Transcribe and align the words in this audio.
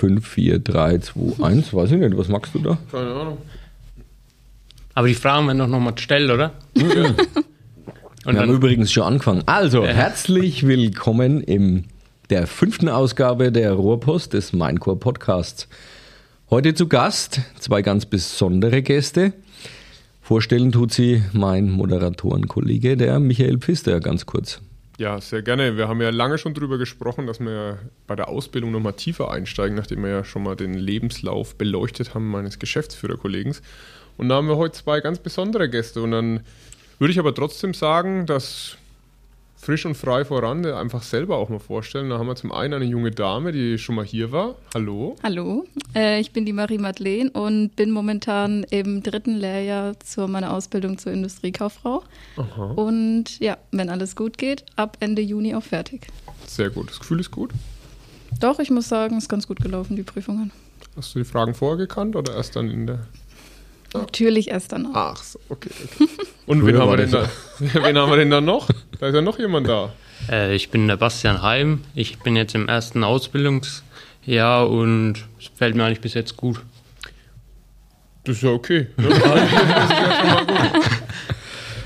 5, 0.00 0.26
4, 0.26 0.60
3, 0.60 0.98
2, 0.98 1.44
1. 1.44 1.74
Weiß 1.74 1.90
ich 1.92 1.98
nicht, 1.98 2.16
was 2.16 2.28
magst 2.28 2.54
du 2.54 2.58
da? 2.60 2.78
Keine 2.90 3.12
Ahnung. 3.12 3.38
Aber 4.94 5.08
die 5.08 5.14
Fragen 5.14 5.46
werden 5.46 5.58
doch 5.58 5.66
nochmal 5.66 5.92
gestellt, 5.92 6.30
oder? 6.30 6.52
Wir 6.72 7.14
Und 8.24 8.38
haben 8.38 8.48
dann, 8.48 8.48
übrigens 8.48 8.90
schon 8.90 9.02
angefangen. 9.02 9.42
Also, 9.44 9.86
herzlich 9.86 10.66
willkommen 10.66 11.42
in 11.42 11.84
der 12.30 12.46
fünften 12.46 12.88
Ausgabe 12.88 13.52
der 13.52 13.74
Rohrpost 13.74 14.32
des 14.32 14.54
Mindcore 14.54 14.96
Podcasts. 14.96 15.68
Heute 16.48 16.72
zu 16.72 16.88
Gast 16.88 17.42
zwei 17.58 17.82
ganz 17.82 18.06
besondere 18.06 18.80
Gäste. 18.80 19.34
Vorstellen 20.22 20.72
tut 20.72 20.94
sie 20.94 21.22
mein 21.34 21.70
Moderatorenkollege, 21.70 22.96
der 22.96 23.20
Michael 23.20 23.58
Pfister, 23.58 24.00
ganz 24.00 24.24
kurz. 24.24 24.62
Ja, 25.00 25.18
sehr 25.18 25.40
gerne. 25.40 25.78
Wir 25.78 25.88
haben 25.88 26.02
ja 26.02 26.10
lange 26.10 26.36
schon 26.36 26.52
darüber 26.52 26.76
gesprochen, 26.76 27.26
dass 27.26 27.40
wir 27.40 27.78
bei 28.06 28.16
der 28.16 28.28
Ausbildung 28.28 28.70
nochmal 28.70 28.92
tiefer 28.92 29.30
einsteigen, 29.30 29.74
nachdem 29.74 30.02
wir 30.02 30.10
ja 30.10 30.24
schon 30.24 30.42
mal 30.42 30.56
den 30.56 30.74
Lebenslauf 30.74 31.54
beleuchtet 31.54 32.12
haben 32.12 32.30
meines 32.30 32.58
Geschäftsführerkollegen. 32.58 33.56
Und 34.18 34.28
da 34.28 34.34
haben 34.34 34.48
wir 34.48 34.58
heute 34.58 34.76
zwei 34.76 35.00
ganz 35.00 35.18
besondere 35.18 35.70
Gäste. 35.70 36.02
Und 36.02 36.10
dann 36.10 36.40
würde 36.98 37.12
ich 37.12 37.18
aber 37.18 37.34
trotzdem 37.34 37.72
sagen, 37.72 38.26
dass 38.26 38.76
frisch 39.60 39.84
und 39.84 39.94
frei 39.94 40.24
voran 40.24 40.64
einfach 40.64 41.02
selber 41.02 41.36
auch 41.36 41.48
mal 41.50 41.58
vorstellen. 41.58 42.08
Da 42.08 42.18
haben 42.18 42.26
wir 42.26 42.36
zum 42.36 42.50
einen 42.50 42.74
eine 42.74 42.84
junge 42.86 43.10
Dame, 43.10 43.52
die 43.52 43.78
schon 43.78 43.94
mal 43.94 44.04
hier 44.04 44.32
war. 44.32 44.56
Hallo. 44.74 45.16
Hallo, 45.22 45.66
äh, 45.94 46.18
ich 46.18 46.32
bin 46.32 46.46
die 46.46 46.52
Marie-Madeleine 46.52 47.30
und 47.30 47.76
bin 47.76 47.90
momentan 47.90 48.64
im 48.70 49.02
dritten 49.02 49.36
Lehrjahr 49.36 50.00
zu 50.00 50.26
meiner 50.28 50.54
Ausbildung 50.54 50.96
zur 50.96 51.12
Industriekauffrau. 51.12 52.02
Aha. 52.36 52.64
Und 52.72 53.38
ja, 53.38 53.58
wenn 53.70 53.90
alles 53.90 54.16
gut 54.16 54.38
geht, 54.38 54.64
ab 54.76 54.96
Ende 55.00 55.20
Juni 55.20 55.54
auch 55.54 55.62
fertig. 55.62 56.06
Sehr 56.46 56.70
gut. 56.70 56.90
Das 56.90 56.98
Gefühl 56.98 57.20
ist 57.20 57.30
gut. 57.30 57.50
Doch, 58.40 58.60
ich 58.60 58.70
muss 58.70 58.88
sagen, 58.88 59.18
ist 59.18 59.28
ganz 59.28 59.46
gut 59.46 59.60
gelaufen, 59.60 59.96
die 59.96 60.02
Prüfungen. 60.02 60.52
Hast 60.96 61.14
du 61.14 61.18
die 61.18 61.24
Fragen 61.24 61.54
vorher 61.54 61.76
gekannt 61.76 62.16
oder 62.16 62.34
erst 62.34 62.56
dann 62.56 62.70
in 62.70 62.86
der. 62.86 63.06
Natürlich 63.92 64.48
erst 64.48 64.72
danach. 64.72 65.16
Ach 65.18 65.22
so, 65.22 65.38
okay. 65.48 65.70
okay. 65.84 66.08
Und 66.46 66.64
wen 66.64 66.78
haben, 66.78 66.90
wir 66.90 66.96
denn 66.96 67.10
da, 67.10 67.28
wen 67.58 67.98
haben 67.98 68.10
wir 68.10 68.16
denn 68.16 68.30
da 68.30 68.40
noch? 68.40 68.68
Da 69.00 69.08
ist 69.08 69.14
ja 69.14 69.22
noch 69.22 69.38
jemand 69.38 69.66
da. 69.68 69.92
äh, 70.30 70.54
ich 70.54 70.70
bin 70.70 70.86
der 70.86 70.96
Bastian 70.96 71.42
Heim. 71.42 71.82
Ich 71.94 72.18
bin 72.18 72.36
jetzt 72.36 72.54
im 72.54 72.68
ersten 72.68 73.02
Ausbildungsjahr 73.02 74.68
und 74.68 75.14
es 75.38 75.50
fällt 75.54 75.74
mir 75.74 75.84
eigentlich 75.84 76.00
bis 76.02 76.14
jetzt 76.14 76.36
gut. 76.36 76.60
Das 78.24 78.36
ist 78.36 78.42
ja 78.42 78.50
okay. 78.50 78.88
Ne? 78.98 79.08
Das 79.08 79.16
ist 79.18 79.24
ja 79.24 80.20
schon 80.20 80.28
mal 80.28 80.46
gut. 80.46 80.90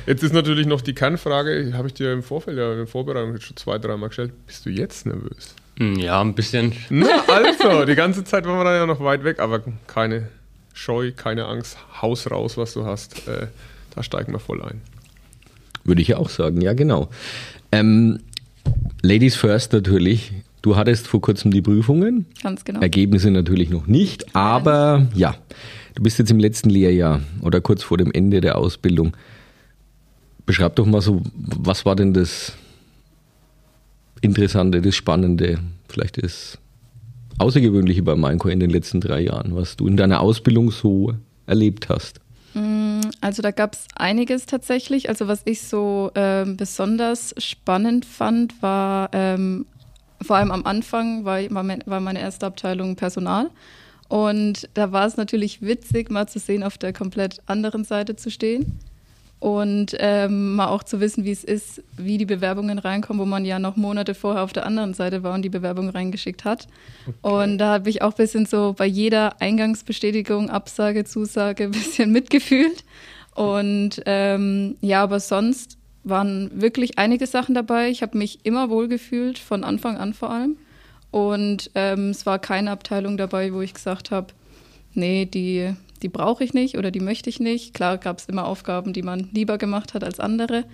Jetzt 0.07 0.23
ist 0.23 0.35
natürlich 0.35 0.67
noch 0.67 0.83
die 0.83 0.93
Kernfrage, 0.95 1.73
habe 1.75 1.89
ich 1.89 1.95
dir 1.95 2.13
im 2.13 2.23
Vorfeld 2.23 2.59
ja 2.59 2.73
in 2.73 2.79
der 2.79 2.87
Vorbereitung 2.87 3.41
schon 3.41 3.57
zwei, 3.57 3.79
dreimal 3.79 4.09
gestellt. 4.11 4.33
Bist 4.47 4.67
du 4.67 4.71
jetzt 4.71 5.07
nervös? 5.07 5.55
Hm, 5.79 5.97
Ja, 5.99 6.21
ein 6.21 6.35
bisschen. 6.35 6.75
Na, 6.91 7.07
also, 7.29 7.85
die 7.87 7.95
ganze 7.95 8.23
Zeit 8.25 8.45
waren 8.45 8.59
wir 8.59 8.65
dann 8.65 8.75
ja 8.75 8.87
noch 8.87 9.01
weit 9.01 9.25
weg, 9.25 9.39
aber 9.39 9.63
keine 9.87 10.29
Scheu, 10.75 11.13
keine 11.17 11.47
Angst, 11.47 11.79
Haus 12.03 12.31
raus, 12.31 12.57
was 12.59 12.75
du 12.75 12.85
hast. 12.85 13.27
Äh, 13.29 13.47
da 13.95 14.03
steigen 14.03 14.33
wir 14.33 14.41
voll 14.41 14.61
ein. 14.63 14.83
Würde 15.85 16.03
ich 16.03 16.15
auch 16.15 16.31
sagen, 16.31 16.61
ja, 16.61 16.73
genau. 16.73 17.11
Ähm, 17.73 18.19
Ladies 19.03 19.37
first 19.37 19.73
natürlich. 19.73 20.33
Du 20.63 20.77
hattest 20.77 21.07
vor 21.07 21.21
kurzem 21.21 21.51
die 21.51 21.61
Prüfungen. 21.61 22.25
Ganz 22.43 22.65
genau. 22.65 22.81
Ergebnisse 22.81 23.31
natürlich 23.31 23.69
noch 23.69 23.87
nicht, 23.87 24.35
aber 24.35 25.07
ja, 25.15 25.35
du 25.95 26.03
bist 26.03 26.19
jetzt 26.19 26.31
im 26.31 26.39
letzten 26.39 26.71
Lehrjahr 26.71 27.21
oder 27.43 27.61
kurz 27.61 27.83
vor 27.83 27.99
dem 27.99 28.11
Ende 28.11 28.41
der 28.41 28.57
Ausbildung. 28.57 29.15
Beschreib 30.47 30.77
doch 30.77 30.87
mal 30.87 31.03
so, 31.03 31.23
was 31.35 31.85
war 31.85 31.97
denn 31.97 32.15
das 32.15 32.55
Interessante, 34.23 34.81
das 34.81 34.95
Spannende, 34.95 35.59
vielleicht 35.87 36.23
das 36.23 36.59
Außergewöhnliche 37.37 38.03
bei 38.03 38.15
Mainco 38.15 38.49
in 38.49 38.61
den 38.61 38.71
letzten 38.71 39.03
drei 39.03 39.21
Jahren, 39.21 39.55
was 39.55 39.77
du 39.77 39.87
in 39.87 39.99
deiner 39.99 40.21
Ausbildung 40.21 40.71
so 40.71 41.13
erlebt 41.47 41.91
hast? 41.91 42.21
Also 43.21 43.43
da 43.43 43.51
gab 43.51 43.75
es 43.75 43.87
einiges 43.95 44.47
tatsächlich. 44.47 45.09
Also 45.09 45.29
was 45.29 45.43
ich 45.45 45.63
so 45.63 46.11
ähm, 46.15 46.57
besonders 46.57 47.35
spannend 47.39 48.05
fand, 48.05 48.63
war 48.63 49.11
ähm, 49.13 49.67
vor 50.23 50.37
allem 50.37 50.51
am 50.51 50.65
Anfang 50.65 51.25
war, 51.25 51.39
war, 51.51 51.63
mein, 51.63 51.83
war 51.87 52.01
meine 52.01 52.21
erste 52.21 52.47
Abteilung 52.47 52.97
Personal. 52.97 53.51
Und 54.09 54.69
da 54.75 54.93
war 54.93 55.07
es 55.07 55.17
natürlich 55.17 55.63
witzig, 55.63 56.11
mal 56.11 56.27
zu 56.27 56.39
sehen, 56.39 56.63
auf 56.63 56.79
der 56.79 56.93
komplett 56.93 57.41
anderen 57.47 57.85
Seite 57.85 58.17
zu 58.17 58.31
stehen. 58.31 58.79
Und 59.41 59.95
ähm, 59.99 60.55
mal 60.55 60.69
auch 60.69 60.85
zu 60.85 61.01
wissen, 61.01 61.25
wie 61.25 61.31
es 61.31 61.45
ist, 61.45 61.83
wie 61.99 62.17
die 62.17 62.25
Bewerbungen 62.25 62.79
reinkommen, 62.79 63.21
wo 63.21 63.27
man 63.27 63.45
ja 63.45 63.59
noch 63.59 63.77
Monate 63.77 64.15
vorher 64.15 64.43
auf 64.43 64.55
der 64.55 64.65
anderen 64.65 64.95
Seite 64.95 65.23
war 65.23 65.35
und 65.35 65.43
die 65.43 65.51
Bewerbung 65.51 65.91
reingeschickt 65.91 66.47
hat. 66.47 66.67
Und 67.21 67.59
da 67.59 67.75
habe 67.75 67.91
ich 67.91 68.01
auch 68.01 68.13
ein 68.13 68.17
bisschen 68.17 68.47
so 68.47 68.75
bei 68.77 68.87
jeder 68.87 69.43
Eingangsbestätigung, 69.43 70.49
Absage, 70.49 71.05
Zusage 71.05 71.65
ein 71.65 71.71
bisschen 71.73 72.11
mitgefühlt. 72.11 72.85
Und 73.35 74.03
ähm, 74.07 74.77
ja, 74.81 75.03
aber 75.03 75.21
sonst 75.21 75.77
waren 76.05 76.51
wirklich 76.61 76.99
einige 76.99 77.27
Sachen 77.27 77.55
dabei. 77.55 77.89
Ich 77.89 78.03
habe 78.03 78.17
mich 78.17 78.45
immer 78.45 78.71
wohlgefühlt, 78.71 79.39
von 79.39 79.65
Anfang 79.65 79.97
an 79.97 80.15
vor 80.15 80.31
allem. 80.31 80.57
Und 81.11 81.71
ähm, 81.75 82.11
es 82.11 82.27
war 82.27 82.39
keine 82.39 82.71
Abteilung 82.71 83.17
dabei, 83.17 83.53
wo 83.53 83.61
ich 83.61 83.75
gesagt 83.75 84.11
habe, 84.11 84.29
nee, 84.93 85.27
die, 85.27 85.75
die 86.03 86.09
brauche 86.09 86.45
ich 86.45 86.55
nicht 86.55 86.77
oder 86.77 86.91
die 86.91 87.01
möchte 87.01 87.31
ich 87.31 87.41
nicht. 87.41 87.75
Klar 87.75 87.99
gab 87.99 88.19
es 88.19 88.27
immer 88.27 88.47
Aufgaben, 88.47 88.93
die 88.93 89.03
man 89.03 89.31
lieber 89.33 89.59
gemacht 89.59 89.95
hat 89.95 90.05
als 90.05 90.21
andere. 90.21 90.65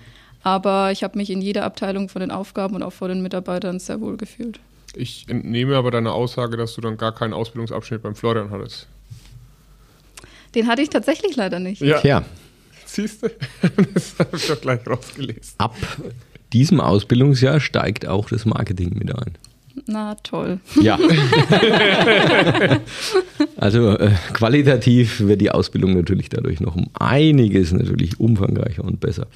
Aber 0.43 0.91
ich 0.93 1.05
habe 1.05 1.19
mich 1.19 1.31
in 1.31 1.43
jeder 1.43 1.65
Abteilung 1.65 2.09
von 2.09 2.21
den 2.21 2.31
Aufgaben 2.31 2.75
und 2.75 2.83
auch 2.83 2.93
von 2.93 3.11
den 3.11 3.23
Mitarbeitern 3.23 3.79
sehr 3.79 4.01
wohl 4.01 4.17
gefühlt. 4.17 4.59
Ich 4.97 5.27
entnehme 5.29 5.77
aber 5.77 5.91
deine 5.91 6.13
Aussage, 6.13 6.57
dass 6.57 6.75
du 6.75 6.81
dann 6.81 6.97
gar 6.97 7.15
keinen 7.15 7.35
Ausbildungsabschnitt 7.35 8.03
beim 8.03 8.17
Florian 8.17 8.51
hattest. 8.51 8.89
Den 10.55 10.67
hatte 10.67 10.83
ich 10.83 10.89
tatsächlich 10.89 11.37
leider 11.37 11.61
nicht. 11.61 11.81
Ja, 11.81 12.01
Tja, 12.01 12.25
siehst 12.95 13.23
du? 13.23 13.29
Das 13.95 14.15
habe 14.19 14.37
ich 14.37 14.47
doch 14.47 14.61
gleich 14.61 14.87
rausgelesen. 14.87 15.55
ab 15.59 15.75
diesem 16.53 16.81
Ausbildungsjahr 16.81 17.61
steigt 17.61 18.07
auch 18.09 18.29
das 18.29 18.45
Marketing 18.45 18.99
mit 18.99 19.15
ein. 19.17 19.35
Na 19.87 20.15
toll. 20.17 20.59
Ja. 20.83 20.99
also 23.57 23.97
äh, 23.97 24.11
qualitativ 24.33 25.21
wird 25.21 25.41
die 25.41 25.51
Ausbildung 25.51 25.95
natürlich 25.95 26.29
dadurch 26.29 26.61
noch 26.61 26.77
um 26.77 26.89
einiges 26.95 27.73
natürlich 27.73 28.19
umfangreicher 28.21 28.85
und 28.85 29.01
besser. 29.01 29.27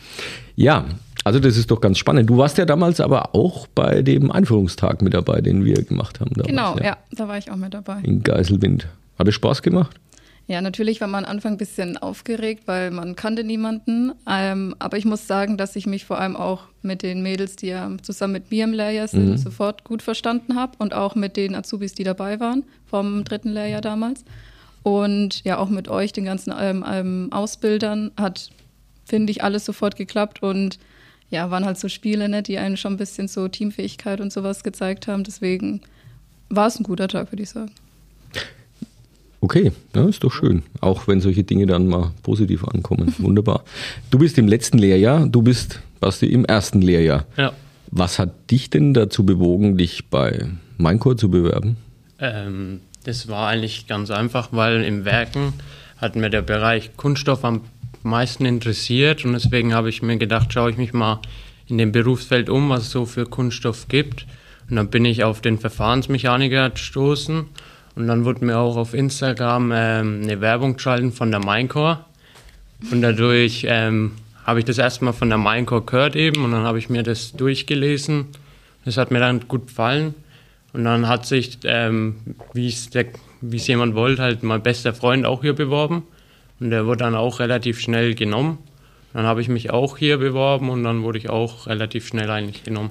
Ja, 0.57 0.85
also 1.25 1.41
das 1.41 1.57
ist 1.57 1.71
doch 1.71 1.81
ganz 1.81 1.99
spannend. 1.99 2.29
Du 2.29 2.37
warst 2.37 2.59
ja 2.59 2.65
damals 2.67 3.01
aber 3.01 3.35
auch 3.35 3.67
bei 3.69 4.03
dem 4.03 4.31
Einführungstag 4.31 5.03
mit 5.03 5.15
dabei, 5.15 5.41
den 5.41 5.65
wir 5.65 5.83
gemacht 5.83 6.21
haben. 6.21 6.33
Damals, 6.35 6.49
Genau, 6.49 6.79
ja. 6.85 6.97
da 7.13 7.29
war 7.29 7.39
ich 7.39 7.51
auch 7.51 7.57
mit 7.57 7.73
dabei. 7.73 8.01
In 8.03 8.23
Geiselwind. 8.23 8.87
Hat 9.19 9.29
es 9.29 9.35
Spaß 9.35 9.63
gemacht? 9.63 9.97
Ja, 10.47 10.61
natürlich 10.61 11.01
war 11.01 11.09
man 11.09 11.25
am 11.25 11.31
Anfang 11.31 11.53
ein 11.53 11.59
bisschen 11.59 11.97
aufgeregt, 11.97 12.65
weil 12.67 12.91
man 12.91 13.17
kannte 13.17 13.45
niemanden. 13.45 14.13
Ähm, 14.29 14.75
aber 14.79 14.99
ich 14.99 15.07
muss 15.07 15.27
sagen, 15.27 15.57
dass 15.57 15.75
ich 15.75 15.87
mich 15.87 16.05
vor 16.05 16.19
allem 16.19 16.37
auch 16.37 16.65
mit 16.83 17.03
den 17.03 17.23
Mädels, 17.23 17.57
die 17.57 17.69
ja 17.69 17.91
zusammen 18.03 18.35
mit 18.35 18.51
mir 18.51 18.65
im 18.65 18.75
Lehrjahr 18.75 19.09
sind, 19.09 19.39
sofort 19.39 19.85
gut 19.85 20.03
verstanden 20.03 20.55
habe 20.55 20.73
und 20.79 20.93
auch 20.93 21.15
mit 21.15 21.39
den 21.39 21.55
Azubis, 21.55 21.95
die 21.95 22.05
dabei 22.05 22.41
waren 22.41 22.65
vom 22.85 23.25
dritten 23.25 23.51
Lehrjahr 23.51 23.81
damals. 23.81 24.25
Und 24.83 25.43
ja, 25.45 25.57
auch 25.57 25.71
mit 25.71 25.89
euch, 25.89 26.13
den 26.13 26.27
ganzen 26.27 26.53
ähm, 26.61 26.85
ähm, 26.87 27.29
Ausbildern, 27.33 28.11
hat, 28.19 28.51
finde 29.07 29.31
ich, 29.31 29.43
alles 29.43 29.65
sofort 29.65 29.97
geklappt 29.97 30.43
und 30.43 30.79
ja, 31.31 31.51
waren 31.51 31.65
halt 31.65 31.79
so 31.79 31.89
Spiele, 31.89 32.29
ne, 32.29 32.43
die 32.43 32.59
einen 32.59 32.77
schon 32.77 32.93
ein 32.93 32.99
bisschen 32.99 33.29
so 33.29 33.49
Teamfähigkeit 33.49 34.21
und 34.21 34.31
sowas 34.31 34.63
gezeigt 34.63 35.09
haben. 35.09 35.25
Deswegen 35.25 35.81
war 36.51 36.67
es 36.67 36.79
ein 36.79 36.85
guter 36.85 37.09
Tag, 37.09 37.33
würde 37.33 37.43
ich 37.43 37.49
sagen. 37.49 37.73
Okay, 39.45 39.73
ja, 39.95 40.09
ist 40.09 40.25
doch 40.25 40.33
schön. 40.33 40.63
Auch 40.81 41.07
wenn 41.07 41.21
solche 41.21 41.45
Dinge 41.45 41.67
dann 41.67 41.87
mal 41.87 42.13
positiv 42.23 42.65
ankommen. 42.65 43.15
Wunderbar. 43.19 43.63
Du 44.11 44.19
bist 44.19 44.39
im 44.39 44.49
letzten 44.49 44.79
Lehrjahr, 44.79 45.27
du 45.27 45.43
bist, 45.43 45.81
Basti, 46.01 46.33
im 46.33 46.47
ersten 46.47 46.81
Lehrjahr. 46.81 47.27
Ja. 47.37 47.53
Was 47.91 48.19
hat 48.19 48.51
dich 48.51 48.71
denn 48.71 48.95
dazu 48.95 49.27
bewogen, 49.27 49.77
dich 49.77 50.07
bei 50.07 50.49
Maincore 50.79 51.17
zu 51.17 51.29
bewerben? 51.29 51.77
Ähm, 52.19 52.81
das 53.05 53.29
war 53.29 53.49
eigentlich 53.49 53.87
ganz 53.87 54.11
einfach, 54.11 54.49
weil 54.53 54.83
im 54.83 55.05
Werken 55.05 55.53
hat 55.99 56.17
mir 56.17 56.31
der 56.31 56.41
Bereich 56.41 56.97
Kunststoff 56.97 57.45
am 57.45 57.61
meisten 58.03 58.47
interessiert 58.47 59.27
und 59.27 59.35
deswegen 59.35 59.75
habe 59.75 59.91
ich 59.91 60.01
mir 60.01 60.17
gedacht, 60.17 60.55
schaue 60.55 60.71
ich 60.71 60.79
mich 60.79 60.95
mal 60.95 61.21
in 61.69 61.77
dem 61.77 61.93
Berufsfeld 61.93 62.49
um, 62.49 62.71
was 62.71 62.85
es 62.85 62.91
so 62.93 63.05
für 63.05 63.27
Kunststoff 63.27 63.89
gibt. 63.89 64.25
Und 64.71 64.77
dann 64.77 64.89
bin 64.89 65.05
ich 65.05 65.23
auf 65.23 65.43
den 65.43 65.59
Verfahrensmechaniker 65.59 66.71
gestoßen 66.71 67.45
und 67.97 68.07
dann 68.07 68.25
wurde 68.25 68.45
mir 68.45 68.59
auch 68.59 68.77
auf 68.77 68.95
Instagram 68.95 69.73
ähm, 69.75 70.21
eine 70.23 70.41
Werbung 70.41 70.77
geschalten 70.77 71.13
von 71.13 71.31
der 71.31 71.41
Minecore 71.41 72.05
und 72.91 73.03
dadurch 73.03 73.67
ähm, 73.69 74.13
habe 74.45 74.59
ich 74.59 74.65
das 74.65 74.79
erstmal 74.79 75.13
von 75.13 75.29
der 75.29 75.39
Minecore 75.39 75.83
gehört 75.83 76.17
eben 76.17 76.45
und 76.45 76.53
dann 76.53 76.65
habe 76.65 76.79
ich 76.79 76.91
mir 76.91 77.03
das 77.03 77.33
durchgelesen. 77.33 78.27
Das 78.85 78.97
hat 78.99 79.11
mir 79.11 79.21
dann 79.21 79.49
gut 79.49 79.69
gefallen 79.69 80.15
und 80.73 80.85
dann 80.85 81.09
hat 81.09 81.25
sich, 81.25 81.59
ähm, 81.65 82.17
wie 82.53 82.67
es 82.67 83.67
jemand 83.67 83.95
wollte, 83.95 84.23
halt 84.23 84.43
mein 84.43 84.63
bester 84.63 84.93
Freund 84.93 85.25
auch 85.25 85.41
hier 85.41 85.55
beworben. 85.55 86.03
Und 86.61 86.71
der 86.71 86.87
wurde 86.87 86.99
dann 86.99 87.15
auch 87.15 87.41
relativ 87.41 87.81
schnell 87.81 88.15
genommen. 88.15 88.59
Dann 89.13 89.25
habe 89.25 89.41
ich 89.41 89.49
mich 89.49 89.71
auch 89.71 89.97
hier 89.97 90.19
beworben 90.19 90.69
und 90.71 90.85
dann 90.85 91.03
wurde 91.03 91.19
ich 91.19 91.31
auch 91.31 91.67
relativ 91.67 92.07
schnell 92.07 92.31
eigentlich 92.31 92.65
genommen. 92.65 92.91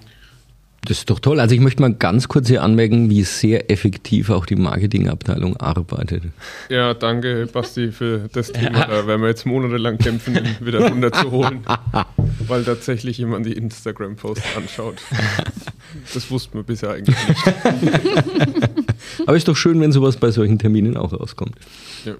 Das 0.86 0.98
ist 0.98 1.10
doch 1.10 1.20
toll. 1.20 1.40
Also 1.40 1.56
ich 1.56 1.62
möchte 1.62 1.82
mal 1.82 1.94
ganz 1.94 2.28
kurz 2.28 2.50
hier 2.50 2.62
anmerken, 2.62 3.10
wie 3.10 3.24
sehr 3.24 3.72
effektiv 3.72 4.30
auch 4.30 4.46
die 4.46 4.56
Marketingabteilung 4.56 5.56
arbeitet. 5.58 6.24
Ja, 6.70 6.94
danke 6.94 7.48
Basti 7.52 7.92
für 7.92 8.30
das 8.34 8.52
Thema. 8.52 8.80
Ja. 8.80 8.88
Da 8.88 9.08
werden 9.08 9.22
wir 9.22 9.30
jetzt 9.30 9.46
monatelang 9.46 9.98
kämpfen, 9.98 10.36
ihn 10.36 10.58
wieder 10.60 10.90
runterzuholen, 10.90 11.62
weil 12.48 12.66
tatsächlich 12.66 13.18
jemand 13.18 13.46
die 13.46 13.54
Instagram-Posts 13.54 14.58
anschaut. 14.58 14.96
Das 16.14 16.30
wussten 16.30 16.58
wir 16.58 16.64
bisher 16.64 16.92
eigentlich 16.92 17.18
nicht. 17.28 17.44
Aber 19.26 19.38
ist 19.38 19.48
doch 19.48 19.56
schön, 19.56 19.80
wenn 19.80 19.92
sowas 19.92 20.18
bei 20.18 20.32
solchen 20.32 20.60
Terminen 20.60 20.98
auch 20.98 21.14
rauskommt. 21.14 21.56
Ja. 22.04 22.16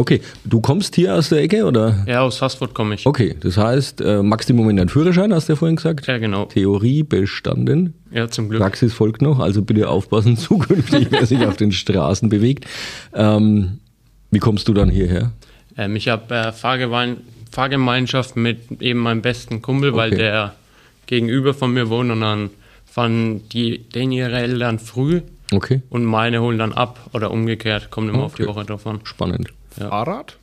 Okay, 0.00 0.22
du 0.44 0.62
kommst 0.62 0.94
hier 0.94 1.14
aus 1.14 1.28
der 1.28 1.42
Ecke 1.42 1.66
oder? 1.66 2.06
Ja, 2.08 2.22
aus 2.22 2.40
Haßfurt 2.40 2.72
komme 2.72 2.94
ich. 2.94 3.04
Okay, 3.04 3.36
das 3.38 3.58
heißt, 3.58 4.00
äh, 4.00 4.22
Maximum 4.22 4.70
in 4.70 4.78
deinen 4.78 4.88
Führerschein, 4.88 5.30
hast 5.34 5.50
du 5.50 5.52
ja 5.52 5.56
vorhin 5.58 5.76
gesagt? 5.76 6.06
Ja, 6.06 6.16
genau. 6.16 6.46
Theorie 6.46 7.02
bestanden. 7.02 7.92
Ja, 8.10 8.26
zum 8.26 8.48
Glück. 8.48 8.62
Praxis 8.62 8.94
folgt 8.94 9.20
noch, 9.20 9.40
also 9.40 9.60
bitte 9.60 9.90
aufpassen 9.90 10.36
zukünftig, 10.38 11.08
wer 11.10 11.26
sich 11.26 11.44
auf 11.44 11.58
den 11.58 11.70
Straßen 11.70 12.30
bewegt. 12.30 12.64
Ähm, 13.12 13.80
wie 14.30 14.38
kommst 14.38 14.68
du 14.68 14.72
dann 14.72 14.88
hierher? 14.88 15.32
Ähm, 15.76 15.94
ich 15.96 16.08
habe 16.08 16.34
äh, 16.34 16.52
Fahrgemeinschaft 17.50 18.36
mit 18.36 18.80
eben 18.80 19.00
meinem 19.00 19.20
besten 19.20 19.60
Kumpel, 19.60 19.90
okay. 19.90 19.98
weil 19.98 20.10
der 20.12 20.54
gegenüber 21.04 21.52
von 21.52 21.74
mir 21.74 21.90
wohnt 21.90 22.10
und 22.10 22.22
dann 22.22 22.48
fahren 22.86 23.46
die, 23.50 23.80
den 23.90 24.12
ihre 24.12 24.38
Eltern 24.38 24.78
früh 24.78 25.20
okay. 25.52 25.82
und 25.90 26.06
meine 26.06 26.40
holen 26.40 26.56
dann 26.56 26.72
ab 26.72 27.10
oder 27.12 27.30
umgekehrt, 27.30 27.90
kommt 27.90 28.08
immer 28.08 28.20
okay. 28.20 28.26
auf 28.26 28.34
die 28.36 28.46
Woche 28.46 28.64
drauf 28.64 28.86
an. 28.86 29.00
Spannend. 29.04 29.52
Ja. 29.78 29.88
Fahrrad? 29.88 30.38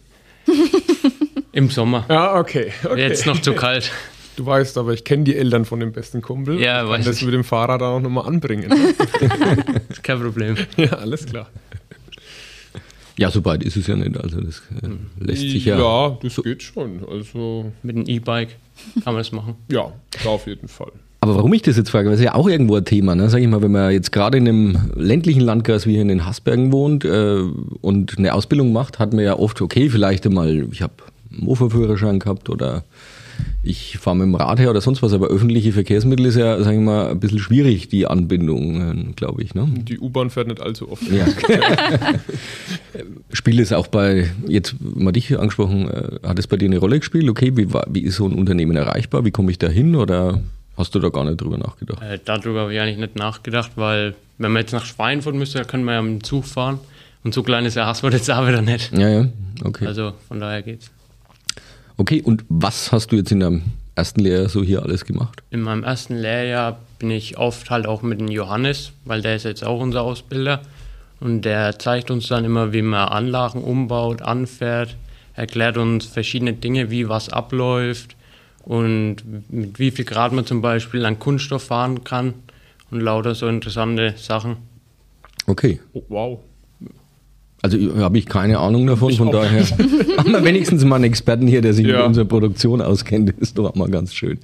Im 1.52 1.70
Sommer. 1.70 2.06
Ja, 2.10 2.36
okay. 2.36 2.72
okay. 2.84 3.08
Jetzt 3.08 3.26
noch 3.26 3.42
zu 3.42 3.54
kalt. 3.54 3.92
Du 4.38 4.46
weißt 4.46 4.78
aber, 4.78 4.94
ich 4.94 5.04
kenne 5.04 5.24
die 5.24 5.36
Eltern 5.36 5.66
von 5.66 5.80
dem 5.80 5.92
besten 5.92 6.22
Kumpel. 6.22 6.62
Ja, 6.62 6.84
ich 6.84 6.92
kann 6.92 7.04
das 7.04 7.18
ich. 7.18 7.26
mit 7.26 7.34
dem 7.34 7.44
Fahrrad 7.44 7.82
auch 7.82 8.00
nochmal 8.00 8.28
anbringen. 8.28 8.72
Kein 10.04 10.22
Problem. 10.22 10.56
Ja, 10.78 10.92
alles 10.94 11.26
klar. 11.26 11.50
Ja, 13.18 13.32
so 13.32 13.44
weit 13.46 13.64
ist 13.64 13.76
es 13.76 13.88
ja 13.88 13.96
nicht. 13.96 14.16
Also 14.16 14.40
das 14.42 14.62
äh, 14.84 14.90
lässt 15.20 15.42
sich 15.42 15.66
ja. 15.66 15.80
Ja, 15.80 16.20
das 16.22 16.36
geht 16.36 16.62
schon. 16.62 17.04
Also 17.10 17.72
mit 17.82 17.96
einem 17.96 18.06
E-Bike 18.06 18.58
kann 19.04 19.16
man 19.16 19.18
das 19.18 19.32
machen. 19.32 19.56
Ja, 19.72 19.92
auf 20.24 20.46
jeden 20.46 20.68
Fall. 20.68 20.92
Aber 21.28 21.36
warum 21.40 21.54
ich 21.54 21.62
das 21.62 21.76
jetzt 21.76 21.90
frage, 21.90 22.08
weil 22.08 22.16
es 22.16 22.22
ja 22.22 22.36
auch 22.36 22.48
irgendwo 22.48 22.76
ein 22.76 22.86
Thema, 22.86 23.14
ne? 23.14 23.30
sag 23.30 23.42
ich 23.42 23.48
mal, 23.48 23.62
wenn 23.62 23.74
man 23.74 23.92
jetzt 23.92 24.14
gerade 24.14 24.38
in 24.38 24.48
einem 24.48 24.78
ländlichen 24.96 25.42
Landkreis 25.42 25.86
wie 25.86 25.92
hier 25.92 26.02
in 26.02 26.08
den 26.08 26.26
Hasbergen 26.26 26.72
wohnt 26.72 27.04
äh, 27.04 27.42
und 27.82 28.18
eine 28.18 28.34
Ausbildung 28.34 28.72
macht, 28.72 28.98
hat 28.98 29.14
man 29.14 29.26
ja 29.26 29.38
oft, 29.38 29.62
okay, 29.62 29.90
vielleicht 29.90 30.26
einmal, 30.26 30.68
ich 30.72 30.82
habe 30.82 30.94
einen 31.32 31.46
Mofa-Führerschein 31.46 32.20
gehabt 32.20 32.50
oder 32.50 32.86
ich 33.62 33.98
fahre 33.98 34.16
mit 34.16 34.28
dem 34.28 34.36
Rad 34.36 34.60
her 34.60 34.70
oder 34.70 34.80
sonst 34.80 35.04
was, 35.04 35.12
aber 35.12 35.28
öffentliche 35.28 35.74
Verkehrsmittel 35.74 36.28
ist 36.28 36.38
ja, 36.38 36.64
sag 36.64 36.74
ich 36.74 36.80
mal, 36.80 37.12
ein 37.12 37.20
bisschen 37.20 37.40
schwierig, 37.40 37.90
die 37.90 38.08
Anbindung, 38.08 39.14
glaube 39.16 39.44
ich. 39.44 39.54
Ne? 39.54 39.68
Die 39.70 40.00
U-Bahn 40.00 40.30
fährt 40.30 40.48
nicht 40.48 40.62
allzu 40.62 40.90
oft. 40.90 41.04
Ja. 41.12 41.26
Spielt 43.34 43.60
es 43.60 43.74
auch 43.74 43.88
bei, 43.88 44.30
jetzt 44.48 44.76
mal 44.80 45.12
dich 45.12 45.38
angesprochen, 45.38 45.90
äh, 45.90 46.26
hat 46.26 46.40
es 46.40 46.48
bei 46.48 46.56
dir 46.56 46.68
eine 46.68 46.78
Rolle 46.78 47.00
gespielt? 47.00 47.30
Okay, 47.30 47.58
wie, 47.58 47.68
wie 47.90 48.02
ist 48.02 48.16
so 48.16 48.26
ein 48.26 48.34
Unternehmen 48.34 48.78
erreichbar? 48.78 49.26
Wie 49.26 49.32
komme 49.32 49.52
ich 49.52 49.60
da 49.60 49.68
hin? 49.68 49.96
Oder 49.96 50.42
Hast 50.78 50.94
du 50.94 51.00
da 51.00 51.10
gar 51.10 51.26
nicht 51.26 51.42
drüber 51.42 51.58
nachgedacht? 51.58 52.02
Äh, 52.04 52.20
darüber 52.24 52.62
habe 52.62 52.74
ich 52.74 52.80
eigentlich 52.80 52.98
nicht 52.98 53.16
nachgedacht, 53.16 53.72
weil 53.76 54.14
wenn 54.38 54.52
man 54.52 54.62
jetzt 54.62 54.74
nach 54.74 54.86
Schweinfurt 54.86 55.34
müsste, 55.34 55.58
dann 55.58 55.68
können 55.68 55.84
wir 55.86 55.94
ja 55.94 56.02
mit 56.04 56.22
dem 56.22 56.24
Zug 56.24 56.46
fahren. 56.46 56.80
Und 57.24 57.34
so 57.34 57.42
klein 57.42 57.66
ist 57.66 57.76
der 57.76 57.88
Hasswort 57.88 58.14
jetzt 58.14 58.30
auch 58.30 58.48
wieder 58.48 58.62
nicht. 58.62 58.96
Ja, 58.96 59.10
ja, 59.10 59.28
okay. 59.66 59.88
Also 59.88 60.14
von 60.28 60.40
daher 60.40 60.62
geht's. 60.62 60.92
Okay, 61.98 62.22
und 62.22 62.46
was 62.48 62.92
hast 62.92 63.12
du 63.12 63.16
jetzt 63.16 63.32
in 63.32 63.40
deinem 63.40 63.64
ersten 63.96 64.22
Lehrjahr 64.22 64.50
so 64.50 64.64
hier 64.64 64.84
alles 64.84 65.04
gemacht? 65.04 65.42
In 65.50 65.62
meinem 65.62 65.84
ersten 65.84 66.16
Lehrjahr 66.16 66.78
bin 67.00 67.10
ich 67.10 67.40
oft 67.40 67.72
halt 67.72 67.88
auch 67.88 68.04
mit 68.04 68.20
dem 68.20 68.28
Johannes, 68.28 68.92
weil 69.04 69.24
der 69.24 69.36
ist 69.36 69.46
jetzt 69.46 69.66
auch 69.66 69.82
unser 69.82 70.04
Ausbilder. 70.04 70.62
Und 71.20 71.42
der 71.42 71.80
zeigt 71.80 72.12
uns 72.12 72.28
dann 72.28 72.46
immer, 72.46 72.72
wie 72.72 72.84
man 72.84 73.08
Anlagen 73.08 73.64
umbaut, 73.64 74.22
anfährt, 74.22 74.96
erklärt 75.34 75.78
uns 75.78 76.06
verschiedene 76.06 76.54
Dinge, 76.54 76.92
wie 76.92 77.10
was 77.10 77.30
abläuft 77.30 78.17
und 78.68 79.18
mit 79.50 79.80
wie 79.80 79.92
viel 79.92 80.04
Grad 80.04 80.34
man 80.34 80.46
zum 80.46 80.62
Beispiel 80.62 81.06
an 81.06 81.20
Kunststoff 81.20 81.64
fahren 81.64 82.04
kann 82.04 82.34
und 82.92 83.00
lauter 83.00 83.34
so 83.34 83.48
interessante 83.48 84.16
Sachen. 84.18 84.58
Okay. 85.46 85.80
Oh, 85.94 86.04
wow. 86.10 86.40
Also 87.62 87.78
habe 87.98 88.18
ich 88.18 88.26
keine 88.26 88.60
Ahnung 88.60 88.86
davon, 88.86 89.10
ich 89.10 89.18
von 89.18 89.32
daher 89.32 89.66
haben 90.18 90.32
wir 90.32 90.44
wenigstens 90.44 90.84
mal 90.84 90.98
einen 90.98 91.06
Experten 91.06 91.48
hier, 91.48 91.62
der 91.62 91.74
sich 91.74 91.88
ja. 91.88 91.98
mit 91.98 92.06
unserer 92.08 92.26
Produktion 92.26 92.82
auskennt. 92.82 93.30
Das 93.30 93.38
ist 93.38 93.58
doch 93.58 93.74
mal 93.74 93.90
ganz 93.90 94.14
schön. 94.14 94.38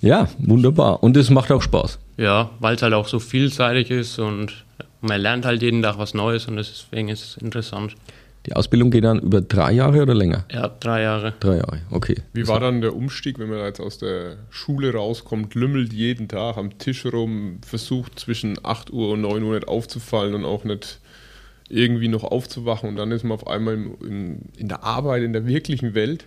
Ja, 0.00 0.28
wunderbar. 0.38 1.02
Und 1.04 1.16
es 1.16 1.30
macht 1.30 1.50
auch 1.52 1.62
Spaß. 1.62 1.98
Ja, 2.16 2.50
weil 2.58 2.74
es 2.74 2.82
halt 2.82 2.94
auch 2.94 3.06
so 3.06 3.20
vielseitig 3.20 3.90
ist 3.90 4.18
und 4.18 4.64
man 5.00 5.20
lernt 5.20 5.46
halt 5.46 5.62
jeden 5.62 5.82
Tag 5.82 5.98
was 5.98 6.14
Neues 6.14 6.46
und 6.46 6.56
deswegen 6.56 7.08
ist 7.08 7.24
es 7.24 7.36
interessant. 7.42 7.94
Die 8.46 8.54
Ausbildung 8.54 8.90
geht 8.90 9.04
dann 9.04 9.18
über 9.18 9.40
drei 9.40 9.72
Jahre 9.72 10.02
oder 10.02 10.14
länger? 10.14 10.44
Ja, 10.52 10.68
drei 10.68 11.02
Jahre. 11.02 11.34
Drei 11.40 11.56
Jahre, 11.56 11.80
okay. 11.90 12.22
Wie 12.32 12.46
war 12.46 12.60
dann 12.60 12.80
der 12.80 12.94
Umstieg, 12.94 13.38
wenn 13.38 13.48
man 13.48 13.58
jetzt 13.58 13.80
aus 13.80 13.98
der 13.98 14.36
Schule 14.50 14.92
rauskommt, 14.92 15.54
lümmelt 15.54 15.92
jeden 15.92 16.28
Tag 16.28 16.56
am 16.56 16.78
Tisch 16.78 17.04
rum, 17.06 17.58
versucht 17.66 18.20
zwischen 18.20 18.56
8 18.62 18.92
Uhr 18.92 19.10
und 19.10 19.22
9 19.22 19.42
Uhr 19.42 19.54
nicht 19.54 19.66
aufzufallen 19.66 20.34
und 20.34 20.44
auch 20.44 20.64
nicht 20.64 21.00
irgendwie 21.68 22.08
noch 22.08 22.22
aufzuwachen 22.22 22.88
und 22.88 22.96
dann 22.96 23.10
ist 23.10 23.24
man 23.24 23.32
auf 23.32 23.46
einmal 23.46 23.74
in, 23.74 24.42
in 24.56 24.68
der 24.68 24.84
Arbeit, 24.84 25.24
in 25.24 25.32
der 25.32 25.46
wirklichen 25.46 25.94
Welt. 25.94 26.26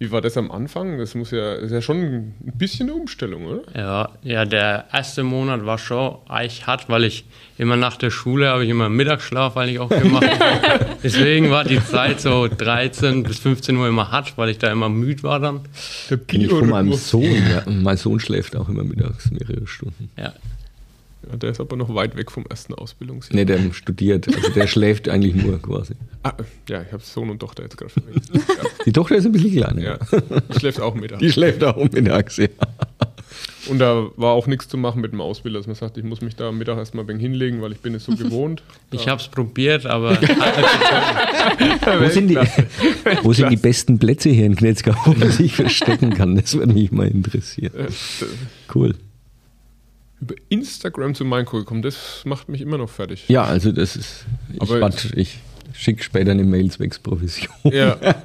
Wie 0.00 0.12
war 0.12 0.20
das 0.20 0.36
am 0.36 0.52
Anfang? 0.52 0.96
Das 0.98 1.16
muss 1.16 1.32
ja, 1.32 1.56
das 1.56 1.64
ist 1.64 1.72
ja 1.72 1.82
schon 1.82 1.96
ein 1.96 2.34
bisschen 2.54 2.88
eine 2.88 2.96
Umstellung, 2.96 3.46
oder? 3.46 3.62
Ja, 3.74 4.10
ja, 4.22 4.44
der 4.44 4.84
erste 4.92 5.24
Monat 5.24 5.66
war 5.66 5.76
schon 5.76 6.18
eigentlich 6.28 6.68
hart, 6.68 6.88
weil 6.88 7.02
ich 7.02 7.24
immer 7.56 7.74
nach 7.76 7.96
der 7.96 8.10
Schule 8.10 8.48
habe 8.48 8.64
ich 8.64 8.70
immer 8.70 8.88
Mittagsschlaf 8.88 9.56
eigentlich 9.56 9.80
auch 9.80 9.88
gemacht. 9.88 10.28
Deswegen 11.02 11.50
war 11.50 11.64
die 11.64 11.84
Zeit 11.84 12.20
so 12.20 12.46
13 12.46 13.24
bis 13.24 13.40
15 13.40 13.76
Uhr 13.76 13.88
immer 13.88 14.12
hart, 14.12 14.38
weil 14.38 14.50
ich 14.50 14.58
da 14.58 14.70
immer 14.70 14.88
müde 14.88 15.24
war 15.24 15.40
dann. 15.40 15.62
Der 16.08 16.20
ich 16.30 16.48
von 16.48 16.68
meinem 16.68 16.92
Sohn. 16.92 17.24
Ja, 17.24 17.64
mein 17.66 17.96
Sohn 17.96 18.20
schläft 18.20 18.54
auch 18.54 18.68
immer 18.68 18.84
mittags 18.84 19.32
mehrere 19.32 19.66
Stunden. 19.66 20.10
Ja, 20.16 20.32
ja, 21.26 21.36
der 21.36 21.50
ist 21.50 21.60
aber 21.60 21.76
noch 21.76 21.92
weit 21.94 22.16
weg 22.16 22.30
vom 22.30 22.44
ersten 22.48 22.74
Ausbildungsjahr. 22.74 23.34
Nee, 23.34 23.44
der 23.44 23.72
studiert. 23.72 24.28
Also 24.28 24.50
der 24.50 24.66
schläft 24.68 25.08
eigentlich 25.08 25.34
nur 25.34 25.60
quasi. 25.60 25.94
Ah, 26.22 26.34
ja, 26.68 26.82
ich 26.82 26.92
habe 26.92 27.02
Sohn 27.02 27.30
und 27.30 27.40
Tochter 27.40 27.64
jetzt 27.64 27.76
gerade 27.76 27.90
verwendet. 27.90 28.22
Die 28.86 28.92
Tochter 28.92 29.16
ist 29.16 29.26
ein 29.26 29.32
bisschen 29.32 29.52
kleiner. 29.52 29.82
Ja, 29.82 29.98
die 30.52 30.58
schläft 30.58 30.80
auch 30.80 30.94
mittags. 30.94 31.20
Die 31.22 31.30
schläft 31.30 31.64
auch 31.64 31.76
mittags, 31.76 32.36
ja. 32.36 32.48
Und 33.68 33.80
da 33.80 34.06
war 34.16 34.32
auch 34.32 34.46
nichts 34.46 34.68
zu 34.68 34.78
machen 34.78 35.02
mit 35.02 35.12
dem 35.12 35.20
Ausbilder, 35.20 35.58
dass 35.58 35.66
man 35.66 35.76
sagt, 35.76 35.98
ich 35.98 36.04
muss 36.04 36.22
mich 36.22 36.36
da 36.36 36.48
am 36.48 36.58
Mittag 36.58 36.78
erstmal 36.78 37.04
ein 37.04 37.08
wenig 37.08 37.22
hinlegen, 37.22 37.60
weil 37.60 37.72
ich 37.72 37.80
bin 37.80 37.94
es 37.94 38.04
so 38.04 38.14
gewohnt. 38.14 38.62
Ich 38.92 39.08
habe 39.08 39.20
es 39.20 39.28
probiert, 39.28 39.84
aber... 39.84 40.12
wo 42.00 42.08
sind, 42.08 42.28
die, 42.28 42.38
wo 43.22 43.32
sind 43.32 43.50
die 43.50 43.56
besten 43.56 43.98
Plätze 43.98 44.30
hier 44.30 44.46
in 44.46 44.56
Knetzgau, 44.56 44.94
wo 45.04 45.12
man 45.12 45.30
sich 45.30 45.54
verstecken 45.54 46.14
kann? 46.14 46.36
Das 46.36 46.54
würde 46.56 46.72
mich 46.72 46.90
mal 46.92 47.08
interessieren. 47.08 47.88
Cool 48.74 48.94
über 50.20 50.34
Instagram 50.48 51.14
zu 51.14 51.24
Minecraft 51.24 51.60
gekommen. 51.60 51.82
Das 51.82 52.22
macht 52.24 52.48
mich 52.48 52.60
immer 52.60 52.78
noch 52.78 52.90
fertig. 52.90 53.28
Ja, 53.28 53.44
also 53.44 53.72
das 53.72 53.96
ist. 53.96 54.26
Ich, 54.52 54.60
Aber 54.60 54.90
ich 55.14 55.38
schicke 55.72 56.02
später 56.02 56.32
eine 56.32 56.44
Mail 56.44 56.70
zwecks 56.70 56.98
Provision. 56.98 57.50
Ja. 57.64 57.96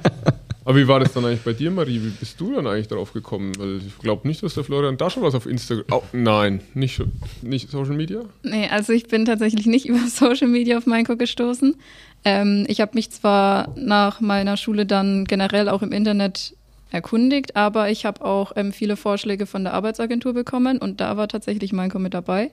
Aber 0.65 0.77
wie 0.77 0.87
war 0.87 0.99
das 0.99 1.11
dann 1.11 1.25
eigentlich 1.25 1.41
bei 1.41 1.53
dir, 1.53 1.71
Marie? 1.71 2.01
Wie 2.01 2.09
bist 2.09 2.39
du 2.39 2.55
dann 2.55 2.67
eigentlich 2.67 2.87
darauf 2.87 3.11
gekommen? 3.11 3.51
Weil 3.57 3.77
ich 3.77 3.97
glaube 3.99 4.27
nicht, 4.27 4.41
dass 4.43 4.53
der 4.53 4.63
Florian 4.63 4.95
da 4.95 5.09
schon 5.09 5.23
was 5.23 5.35
auf 5.35 5.45
Instagram. 5.45 5.85
Oh, 5.91 6.03
nein, 6.13 6.61
nicht, 6.73 7.01
nicht 7.41 7.69
Social 7.69 7.95
Media? 7.95 8.21
Nee, 8.43 8.69
also 8.69 8.93
ich 8.93 9.07
bin 9.07 9.25
tatsächlich 9.25 9.65
nicht 9.65 9.85
über 9.89 9.99
Social 10.07 10.47
Media 10.47 10.77
auf 10.77 10.85
Minecraft 10.85 11.17
gestoßen. 11.17 11.75
Ähm, 12.23 12.65
ich 12.69 12.79
habe 12.79 12.91
mich 12.93 13.11
zwar 13.11 13.73
nach 13.77 14.21
meiner 14.21 14.55
Schule 14.55 14.85
dann 14.85 15.25
generell 15.25 15.67
auch 15.67 15.81
im 15.81 15.91
Internet 15.91 16.55
erkundigt, 16.93 17.55
aber 17.55 17.89
ich 17.89 18.05
habe 18.05 18.23
auch 18.23 18.53
ähm, 18.55 18.71
viele 18.71 18.95
Vorschläge 18.95 19.45
von 19.45 19.63
der 19.63 19.73
Arbeitsagentur 19.73 20.33
bekommen 20.33 20.77
und 20.77 21.01
da 21.01 21.17
war 21.17 21.27
tatsächlich 21.27 21.73
Mainko 21.73 21.99
mit 21.99 22.13
dabei. 22.13 22.51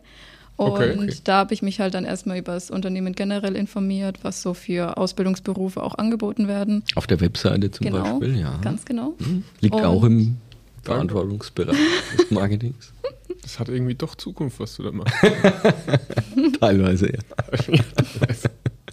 Und 0.56 0.72
okay, 0.72 0.94
okay. 0.94 1.14
da 1.24 1.38
habe 1.38 1.54
ich 1.54 1.62
mich 1.62 1.80
halt 1.80 1.94
dann 1.94 2.04
erstmal 2.04 2.38
über 2.38 2.52
das 2.52 2.70
Unternehmen 2.70 3.14
generell 3.14 3.56
informiert, 3.56 4.18
was 4.22 4.42
so 4.42 4.52
für 4.52 4.96
Ausbildungsberufe 4.98 5.82
auch 5.82 5.94
angeboten 5.94 6.48
werden. 6.48 6.82
Auf 6.96 7.06
der 7.06 7.20
Webseite 7.20 7.70
zum 7.70 7.86
genau, 7.86 8.18
Beispiel, 8.18 8.38
ja. 8.38 8.58
Ganz 8.62 8.84
genau. 8.84 9.14
Mhm. 9.18 9.44
Liegt 9.60 9.74
und 9.74 9.84
auch 9.84 10.04
im 10.04 10.36
Verantwortungsbereich 10.82 11.76
des 12.18 12.30
Marketings. 12.30 12.92
Das 13.42 13.58
hat 13.58 13.68
irgendwie 13.70 13.94
doch 13.94 14.16
Zukunft, 14.16 14.60
was 14.60 14.76
du 14.76 14.82
da 14.82 14.92
machst. 14.92 15.14
Teilweise, 16.60 17.10
ja. 17.10 17.78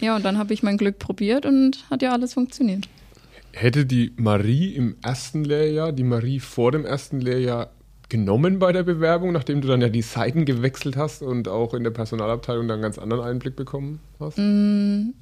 ja, 0.00 0.16
und 0.16 0.24
dann 0.24 0.38
habe 0.38 0.54
ich 0.54 0.62
mein 0.62 0.78
Glück 0.78 0.98
probiert 0.98 1.44
und 1.44 1.84
hat 1.90 2.00
ja 2.00 2.12
alles 2.12 2.32
funktioniert. 2.32 2.88
Hätte 3.60 3.86
die 3.86 4.12
Marie 4.16 4.76
im 4.76 4.94
ersten 5.02 5.42
Lehrjahr, 5.42 5.90
die 5.90 6.04
Marie 6.04 6.38
vor 6.38 6.70
dem 6.70 6.84
ersten 6.84 7.20
Lehrjahr 7.20 7.70
genommen 8.08 8.60
bei 8.60 8.70
der 8.70 8.84
Bewerbung, 8.84 9.32
nachdem 9.32 9.60
du 9.60 9.66
dann 9.66 9.80
ja 9.80 9.88
die 9.88 10.02
Seiten 10.02 10.44
gewechselt 10.44 10.96
hast 10.96 11.22
und 11.22 11.48
auch 11.48 11.74
in 11.74 11.82
der 11.82 11.90
Personalabteilung 11.90 12.68
dann 12.68 12.76
einen 12.76 12.82
ganz 12.82 12.98
anderen 12.98 13.24
Einblick 13.24 13.56
bekommen 13.56 13.98
hast? 14.20 14.38
Mm, 14.38 15.12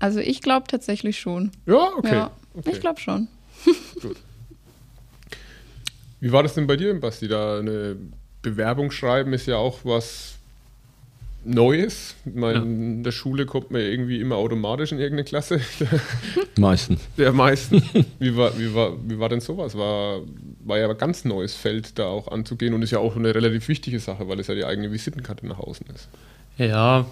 also 0.00 0.20
ich 0.20 0.42
glaube 0.42 0.66
tatsächlich 0.68 1.18
schon. 1.18 1.50
Ja, 1.64 1.88
okay. 1.96 2.12
Ja, 2.12 2.30
okay. 2.52 2.72
Ich 2.72 2.80
glaube 2.80 3.00
schon. 3.00 3.28
Gut. 4.02 4.18
Wie 6.20 6.30
war 6.30 6.42
das 6.42 6.52
denn 6.52 6.66
bei 6.66 6.76
dir, 6.76 6.92
Basti? 7.00 7.26
Da 7.26 7.58
eine 7.58 7.96
Bewerbung 8.42 8.90
schreiben 8.90 9.32
ist 9.32 9.46
ja 9.46 9.56
auch 9.56 9.78
was 9.84 10.37
Neues. 11.44 12.16
Ich 12.24 12.34
meine, 12.34 12.58
ja. 12.58 12.62
In 12.62 13.02
der 13.04 13.12
Schule 13.12 13.46
kommt 13.46 13.70
man 13.70 13.80
irgendwie 13.80 14.20
immer 14.20 14.36
automatisch 14.36 14.92
in 14.92 14.98
irgendeine 14.98 15.24
Klasse. 15.24 15.60
meistens. 16.58 17.00
Ja, 17.16 17.32
meistens. 17.32 17.84
Wie 18.18 18.36
war, 18.36 18.58
wie 18.58 18.74
war, 18.74 18.92
wie 19.08 19.18
war 19.18 19.28
denn 19.28 19.40
sowas? 19.40 19.76
War, 19.76 20.20
war 20.64 20.78
ja 20.78 20.88
ein 20.88 20.98
ganz 20.98 21.24
neues 21.24 21.54
Feld, 21.54 21.98
da 21.98 22.06
auch 22.06 22.28
anzugehen 22.28 22.74
und 22.74 22.82
ist 22.82 22.90
ja 22.90 22.98
auch 22.98 23.16
eine 23.16 23.34
relativ 23.34 23.68
wichtige 23.68 24.00
Sache, 24.00 24.28
weil 24.28 24.40
es 24.40 24.48
ja 24.48 24.54
die 24.54 24.64
eigene 24.64 24.90
Visitenkarte 24.90 25.46
nach 25.46 25.58
außen 25.58 25.86
ist. 25.94 26.08
Ja, 26.58 27.06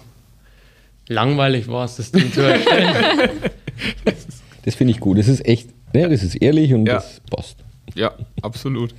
langweilig 1.07 1.67
war 1.67 1.85
es, 1.85 1.95
das 1.95 2.11
Ding 2.11 2.31
zu 2.31 2.41
erstellen. 2.41 3.29
das 4.65 4.75
finde 4.75 4.91
ich 4.91 4.99
gut. 4.99 5.17
Das 5.17 5.27
ist 5.27 5.45
echt, 5.45 5.69
ja, 5.93 6.09
das 6.09 6.23
ist 6.23 6.35
ehrlich 6.35 6.73
und 6.73 6.85
ja. 6.85 6.95
das 6.95 7.21
passt. 7.31 7.57
Ja, 7.95 8.13
absolut. 8.41 8.93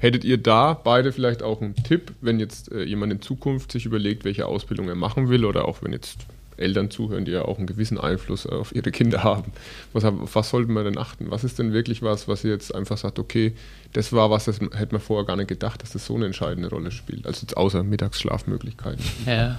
Hättet 0.00 0.24
ihr 0.24 0.38
da 0.38 0.72
beide 0.72 1.12
vielleicht 1.12 1.42
auch 1.42 1.60
einen 1.60 1.76
Tipp, 1.76 2.12
wenn 2.22 2.40
jetzt 2.40 2.72
äh, 2.72 2.82
jemand 2.82 3.12
in 3.12 3.20
Zukunft 3.20 3.70
sich 3.70 3.84
überlegt, 3.84 4.24
welche 4.24 4.46
Ausbildung 4.46 4.88
er 4.88 4.94
machen 4.94 5.28
will 5.28 5.44
oder 5.44 5.68
auch 5.68 5.82
wenn 5.82 5.92
jetzt 5.92 6.26
Eltern 6.56 6.90
zuhören, 6.90 7.26
die 7.26 7.32
ja 7.32 7.42
auch 7.42 7.58
einen 7.58 7.66
gewissen 7.66 7.98
Einfluss 7.98 8.46
auf 8.46 8.74
ihre 8.74 8.90
Kinder 8.92 9.22
haben. 9.24 9.52
Was, 9.92 10.04
auf 10.04 10.34
was 10.34 10.50
sollte 10.50 10.70
man 10.70 10.84
denn 10.84 10.98
achten? 10.98 11.30
Was 11.30 11.44
ist 11.44 11.58
denn 11.58 11.74
wirklich 11.74 12.02
was, 12.02 12.28
was 12.28 12.44
ihr 12.44 12.50
jetzt 12.50 12.74
einfach 12.74 12.96
sagt, 12.96 13.18
okay, 13.18 13.52
das 13.92 14.12
war 14.12 14.30
was, 14.30 14.46
das 14.46 14.60
hätte 14.60 14.92
man 14.92 15.00
vorher 15.00 15.26
gar 15.26 15.36
nicht 15.36 15.48
gedacht, 15.48 15.82
dass 15.82 15.90
das 15.90 16.06
so 16.06 16.14
eine 16.14 16.26
entscheidende 16.26 16.70
Rolle 16.70 16.90
spielt, 16.92 17.26
also 17.26 17.42
jetzt 17.42 17.56
außer 17.56 17.82
Mittagsschlafmöglichkeiten. 17.82 19.04
Ja, 19.26 19.58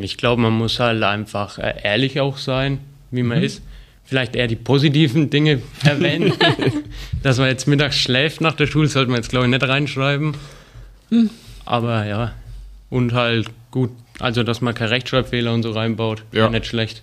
ich 0.00 0.16
glaube, 0.16 0.42
man 0.42 0.52
muss 0.52 0.80
halt 0.80 1.02
einfach 1.02 1.58
äh, 1.58 1.74
ehrlich 1.82 2.20
auch 2.20 2.38
sein, 2.38 2.80
wie 3.10 3.22
man 3.22 3.38
mhm. 3.38 3.44
ist. 3.44 3.62
Vielleicht 4.04 4.36
eher 4.36 4.46
die 4.46 4.56
positiven 4.56 5.30
Dinge 5.30 5.62
erwähnen. 5.84 6.32
Dass 7.22 7.38
man 7.38 7.48
jetzt 7.48 7.66
mittags 7.66 7.96
schläft 7.96 8.40
nach 8.40 8.54
der 8.54 8.66
Schule, 8.66 8.88
sollte 8.88 9.10
man 9.10 9.18
jetzt, 9.18 9.30
glaube 9.30 9.46
ich, 9.46 9.50
nicht 9.50 9.66
reinschreiben. 9.66 10.36
Hm. 11.10 11.30
Aber 11.64 12.04
ja, 12.04 12.34
und 12.90 13.14
halt 13.14 13.48
gut, 13.70 13.90
also 14.18 14.42
dass 14.42 14.60
man 14.60 14.74
keine 14.74 14.90
Rechtschreibfehler 14.90 15.52
und 15.52 15.62
so 15.62 15.70
reinbaut, 15.70 16.22
ja. 16.32 16.48
nicht 16.50 16.66
schlecht. 16.66 17.02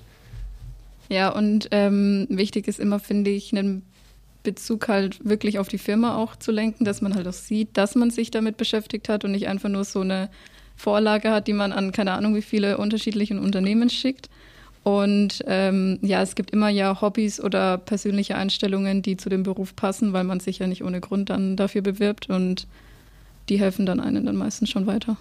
Ja, 1.09 1.29
und 1.29 1.67
ähm, 1.71 2.27
wichtig 2.29 2.67
ist 2.67 2.79
immer, 2.79 2.99
finde 2.99 3.31
ich, 3.31 3.51
einen 3.51 3.81
Bezug 4.43 4.87
halt 4.87 5.23
wirklich 5.27 5.59
auf 5.59 5.67
die 5.67 5.77
Firma 5.77 6.15
auch 6.15 6.35
zu 6.35 6.51
lenken, 6.51 6.85
dass 6.85 7.01
man 7.01 7.15
halt 7.15 7.27
auch 7.27 7.33
sieht, 7.33 7.69
dass 7.73 7.95
man 7.95 8.09
sich 8.09 8.31
damit 8.31 8.57
beschäftigt 8.57 9.09
hat 9.09 9.25
und 9.25 9.31
nicht 9.31 9.47
einfach 9.47 9.69
nur 9.69 9.83
so 9.83 10.01
eine 10.01 10.29
Vorlage 10.77 11.31
hat, 11.31 11.47
die 11.47 11.53
man 11.53 11.73
an 11.73 11.91
keine 11.91 12.13
Ahnung 12.13 12.33
wie 12.35 12.41
viele 12.41 12.77
unterschiedlichen 12.77 13.39
Unternehmen 13.39 13.89
schickt. 13.89 14.29
Und 14.83 15.43
ähm, 15.45 15.99
ja, 16.01 16.21
es 16.21 16.35
gibt 16.35 16.51
immer 16.51 16.69
ja 16.69 17.01
Hobbys 17.01 17.39
oder 17.39 17.77
persönliche 17.77 18.35
Einstellungen, 18.35 19.01
die 19.01 19.15
zu 19.15 19.29
dem 19.29 19.43
Beruf 19.43 19.75
passen, 19.75 20.11
weil 20.13 20.23
man 20.23 20.39
sich 20.39 20.59
ja 20.59 20.67
nicht 20.67 20.83
ohne 20.83 21.01
Grund 21.01 21.29
dann 21.29 21.55
dafür 21.55 21.81
bewirbt 21.81 22.29
und 22.29 22.67
die 23.49 23.59
helfen 23.59 23.85
dann 23.85 23.99
einen 23.99 24.25
dann 24.25 24.37
meistens 24.37 24.69
schon 24.69 24.87
weiter. 24.87 25.17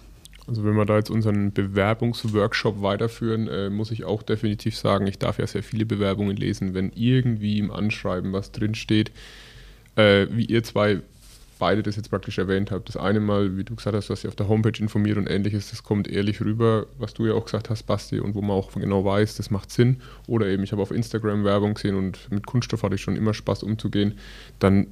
Also 0.47 0.63
wenn 0.63 0.75
wir 0.75 0.85
da 0.85 0.97
jetzt 0.97 1.11
unseren 1.11 1.53
Bewerbungsworkshop 1.53 2.81
weiterführen, 2.81 3.47
äh, 3.47 3.69
muss 3.69 3.91
ich 3.91 4.03
auch 4.03 4.23
definitiv 4.23 4.75
sagen, 4.75 5.05
ich 5.05 5.19
darf 5.19 5.37
ja 5.37 5.45
sehr 5.45 5.61
viele 5.61 5.85
Bewerbungen 5.85 6.35
lesen, 6.35 6.73
wenn 6.73 6.91
irgendwie 6.95 7.59
im 7.59 7.71
Anschreiben 7.71 8.33
was 8.33 8.51
drinsteht, 8.51 9.11
äh, 9.95 10.25
wie 10.31 10.45
ihr 10.45 10.63
zwei 10.63 11.01
beide 11.61 11.83
das 11.83 11.95
jetzt 11.95 12.09
praktisch 12.09 12.39
erwähnt 12.39 12.71
habt. 12.71 12.89
Das 12.89 12.97
eine 12.97 13.19
Mal, 13.19 13.55
wie 13.55 13.63
du 13.63 13.75
gesagt 13.75 13.95
hast, 13.95 14.09
dass 14.09 14.23
ihr 14.23 14.29
auf 14.29 14.35
der 14.35 14.47
Homepage 14.47 14.81
informiert 14.81 15.17
und 15.17 15.29
ähnliches, 15.29 15.69
das 15.69 15.83
kommt 15.83 16.07
ehrlich 16.07 16.41
rüber, 16.41 16.87
was 16.97 17.13
du 17.13 17.27
ja 17.27 17.35
auch 17.35 17.45
gesagt 17.45 17.69
hast, 17.69 17.83
Basti, 17.83 18.19
und 18.19 18.33
wo 18.33 18.41
man 18.41 18.57
auch 18.57 18.73
genau 18.73 19.05
weiß, 19.05 19.35
das 19.35 19.51
macht 19.51 19.69
Sinn. 19.69 20.01
Oder 20.25 20.47
eben, 20.47 20.63
ich 20.63 20.71
habe 20.71 20.81
auf 20.81 20.89
Instagram 20.89 21.43
Werbung 21.43 21.75
gesehen 21.75 21.95
und 21.95 22.31
mit 22.31 22.47
Kunststoff 22.47 22.81
hatte 22.81 22.95
ich 22.95 23.01
schon 23.01 23.15
immer 23.15 23.35
Spaß 23.35 23.61
umzugehen. 23.61 24.15
Dann 24.57 24.87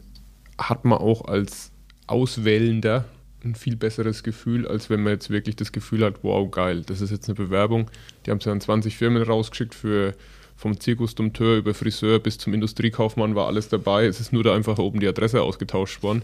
hat 0.59 0.85
man 0.85 0.99
auch 0.99 1.25
als 1.25 1.71
Auswählender 2.05 3.05
ein 3.43 3.55
viel 3.55 3.75
besseres 3.75 4.21
Gefühl, 4.21 4.67
als 4.67 4.91
wenn 4.91 5.01
man 5.01 5.13
jetzt 5.13 5.31
wirklich 5.31 5.55
das 5.55 5.71
Gefühl 5.71 6.05
hat, 6.05 6.23
wow, 6.23 6.51
geil, 6.51 6.83
das 6.85 7.01
ist 7.01 7.09
jetzt 7.09 7.29
eine 7.29 7.35
Bewerbung. 7.35 7.89
Die 8.25 8.31
haben 8.31 8.37
es 8.37 8.45
ja 8.45 8.51
an 8.51 8.61
20 8.61 8.95
Firmen 8.95 9.23
rausgeschickt 9.23 9.73
für 9.73 10.13
vom 10.59 10.77
Zirkusdompteur 10.77 11.57
über 11.57 11.73
Friseur 11.73 12.19
bis 12.19 12.37
zum 12.37 12.53
Industriekaufmann 12.53 13.33
war 13.33 13.47
alles 13.47 13.69
dabei. 13.69 14.05
Es 14.07 14.19
ist 14.19 14.33
nur 14.33 14.43
da 14.43 14.53
einfach 14.53 14.77
oben 14.77 14.99
die 14.99 15.07
Adresse 15.07 15.41
ausgetauscht 15.41 16.03
worden. 16.03 16.21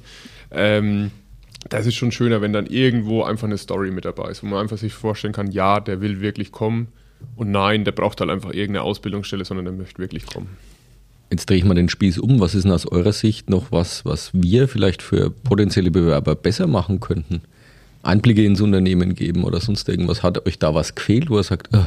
Ähm, 0.52 1.12
das 1.70 1.86
ist 1.86 1.96
schon 1.96 2.12
schöner, 2.12 2.42
wenn 2.42 2.52
dann 2.52 2.66
irgendwo 2.68 3.24
einfach 3.24 3.48
eine 3.48 3.58
Story 3.58 3.92
mit 3.92 4.04
dabei 4.04 4.30
ist, 4.30 4.44
wo 4.44 4.48
man 4.48 4.60
einfach 4.60 4.78
sich 4.78 4.94
vorstellen 4.94 5.34
kann, 5.34 5.52
ja, 5.52 5.80
der 5.80 6.02
will 6.02 6.20
wirklich 6.20 6.52
kommen 6.52 6.90
und 7.38 7.50
nein, 7.50 7.86
der 7.86 7.94
braucht 7.94 8.20
halt 8.20 8.30
einfach 8.30 8.50
irgendeine 8.52 8.82
Ausbildungsstelle, 8.82 9.46
sondern 9.46 9.66
der 9.66 9.74
möchte 9.74 10.00
wirklich 10.00 10.26
kommen. 10.26 10.50
Jetzt 11.32 11.50
drehe 11.50 11.58
ich 11.58 11.64
mal 11.64 11.74
den 11.74 11.90
Spieß 11.90 12.20
um. 12.20 12.42
Was 12.42 12.56
ist 12.56 12.64
denn 12.64 12.74
aus 12.74 12.86
eurer 12.86 13.14
Sicht 13.14 13.50
noch 13.50 13.72
was, 13.72 14.04
was 14.04 14.32
wir 14.34 14.68
vielleicht 14.68 15.02
für 15.02 15.32
potenzielle 15.32 15.92
Bewerber 15.92 16.36
besser 16.36 16.68
machen 16.68 17.00
könnten? 17.00 17.42
Einblicke 18.04 18.44
ins 18.44 18.60
Unternehmen 18.60 19.16
geben 19.16 19.46
oder 19.46 19.62
sonst 19.62 19.88
irgendwas? 19.88 20.24
Hat 20.24 20.46
euch 20.46 20.60
da 20.60 20.76
was 20.76 20.94
gefehlt, 20.94 21.30
wo 21.30 21.38
er 21.38 21.44
sagt, 21.44 21.74
äh, 21.74 21.86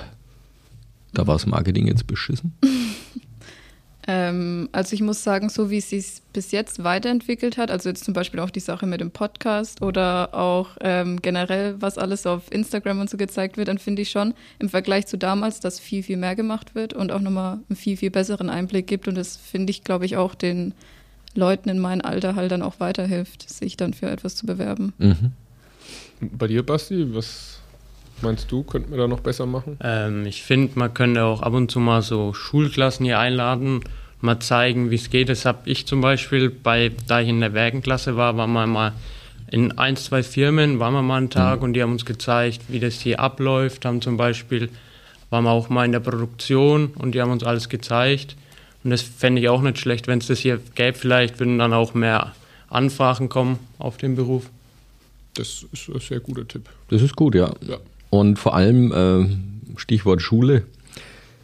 da 1.12 1.26
war 1.26 1.34
das 1.34 1.46
Marketing 1.46 1.86
jetzt 1.86 2.06
beschissen? 2.06 2.52
ähm, 4.06 4.68
also 4.72 4.94
ich 4.94 5.00
muss 5.00 5.22
sagen, 5.22 5.48
so 5.48 5.70
wie 5.70 5.78
es 5.78 5.90
sich 5.90 6.22
bis 6.32 6.50
jetzt 6.50 6.84
weiterentwickelt 6.84 7.58
hat, 7.58 7.70
also 7.70 7.88
jetzt 7.88 8.04
zum 8.04 8.14
Beispiel 8.14 8.40
auch 8.40 8.50
die 8.50 8.60
Sache 8.60 8.86
mit 8.86 9.00
dem 9.00 9.10
Podcast 9.10 9.82
oder 9.82 10.34
auch 10.34 10.76
ähm, 10.80 11.20
generell, 11.20 11.76
was 11.80 11.98
alles 11.98 12.26
auf 12.26 12.50
Instagram 12.52 13.00
und 13.00 13.10
so 13.10 13.16
gezeigt 13.16 13.56
wird, 13.56 13.68
dann 13.68 13.78
finde 13.78 14.02
ich 14.02 14.10
schon 14.10 14.34
im 14.58 14.68
Vergleich 14.68 15.06
zu 15.06 15.18
damals, 15.18 15.60
dass 15.60 15.80
viel, 15.80 16.02
viel 16.02 16.16
mehr 16.16 16.36
gemacht 16.36 16.74
wird 16.74 16.92
und 16.92 17.12
auch 17.12 17.20
nochmal 17.20 17.58
einen 17.68 17.76
viel, 17.76 17.96
viel 17.96 18.10
besseren 18.10 18.50
Einblick 18.50 18.86
gibt. 18.86 19.08
Und 19.08 19.16
das 19.16 19.36
finde 19.36 19.70
ich, 19.70 19.84
glaube 19.84 20.06
ich, 20.06 20.16
auch 20.16 20.34
den 20.34 20.74
Leuten 21.34 21.68
in 21.68 21.78
meinem 21.78 22.02
Alter 22.02 22.34
halt 22.34 22.52
dann 22.52 22.62
auch 22.62 22.80
weiterhilft, 22.80 23.48
sich 23.48 23.76
dann 23.76 23.94
für 23.94 24.08
etwas 24.08 24.36
zu 24.36 24.46
bewerben. 24.46 24.92
Mhm. 24.98 25.32
Bei 26.20 26.48
dir, 26.48 26.64
Basti, 26.64 27.14
was 27.14 27.57
Meinst 28.20 28.50
du, 28.50 28.62
könnten 28.62 28.90
wir 28.90 28.98
da 28.98 29.08
noch 29.08 29.20
besser 29.20 29.46
machen? 29.46 29.78
Ähm, 29.82 30.26
ich 30.26 30.42
finde, 30.42 30.78
man 30.78 30.92
könnte 30.92 31.24
auch 31.24 31.42
ab 31.42 31.52
und 31.52 31.70
zu 31.70 31.78
mal 31.78 32.02
so 32.02 32.34
Schulklassen 32.34 33.06
hier 33.06 33.18
einladen, 33.18 33.80
mal 34.20 34.40
zeigen, 34.40 34.90
wie 34.90 34.96
es 34.96 35.10
geht. 35.10 35.28
Das 35.28 35.44
habe 35.44 35.58
ich 35.70 35.86
zum 35.86 36.00
Beispiel, 36.00 36.50
bei, 36.50 36.90
da 37.06 37.20
ich 37.20 37.28
in 37.28 37.40
der 37.40 37.54
Werkenklasse 37.54 38.16
war, 38.16 38.36
waren 38.36 38.52
wir 38.52 38.66
mal 38.66 38.92
in 39.50 39.78
ein, 39.78 39.96
zwei 39.96 40.22
Firmen, 40.22 40.78
waren 40.78 40.92
wir 40.94 41.02
mal 41.02 41.18
einen 41.18 41.30
Tag 41.30 41.58
mhm. 41.58 41.64
und 41.64 41.72
die 41.74 41.82
haben 41.82 41.92
uns 41.92 42.04
gezeigt, 42.04 42.62
wie 42.68 42.80
das 42.80 42.94
hier 42.94 43.20
abläuft. 43.20 43.84
Haben 43.84 44.00
zum 44.00 44.16
Beispiel, 44.16 44.68
waren 45.30 45.44
wir 45.44 45.50
auch 45.50 45.68
mal 45.68 45.84
in 45.84 45.92
der 45.92 46.00
Produktion 46.00 46.88
und 46.96 47.14
die 47.14 47.20
haben 47.20 47.30
uns 47.30 47.44
alles 47.44 47.68
gezeigt. 47.68 48.36
Und 48.84 48.90
das 48.90 49.02
fände 49.02 49.40
ich 49.40 49.48
auch 49.48 49.62
nicht 49.62 49.78
schlecht, 49.78 50.06
wenn 50.06 50.18
es 50.18 50.26
das 50.26 50.38
hier 50.38 50.60
gäbe. 50.74 50.96
Vielleicht 50.96 51.38
würden 51.40 51.58
dann 51.58 51.72
auch 51.72 51.94
mehr 51.94 52.32
Anfragen 52.68 53.28
kommen 53.28 53.58
auf 53.78 53.96
den 53.96 54.16
Beruf. 54.16 54.50
Das 55.34 55.64
ist 55.72 55.88
ein 55.88 56.00
sehr 56.00 56.20
guter 56.20 56.46
Tipp. 56.46 56.68
Das 56.88 57.00
ist 57.00 57.16
gut, 57.16 57.34
ja. 57.34 57.52
ja. 57.66 57.78
Und 58.10 58.38
vor 58.38 58.54
allem 58.54 58.92
äh, 58.92 59.78
Stichwort 59.78 60.22
Schule. 60.22 60.64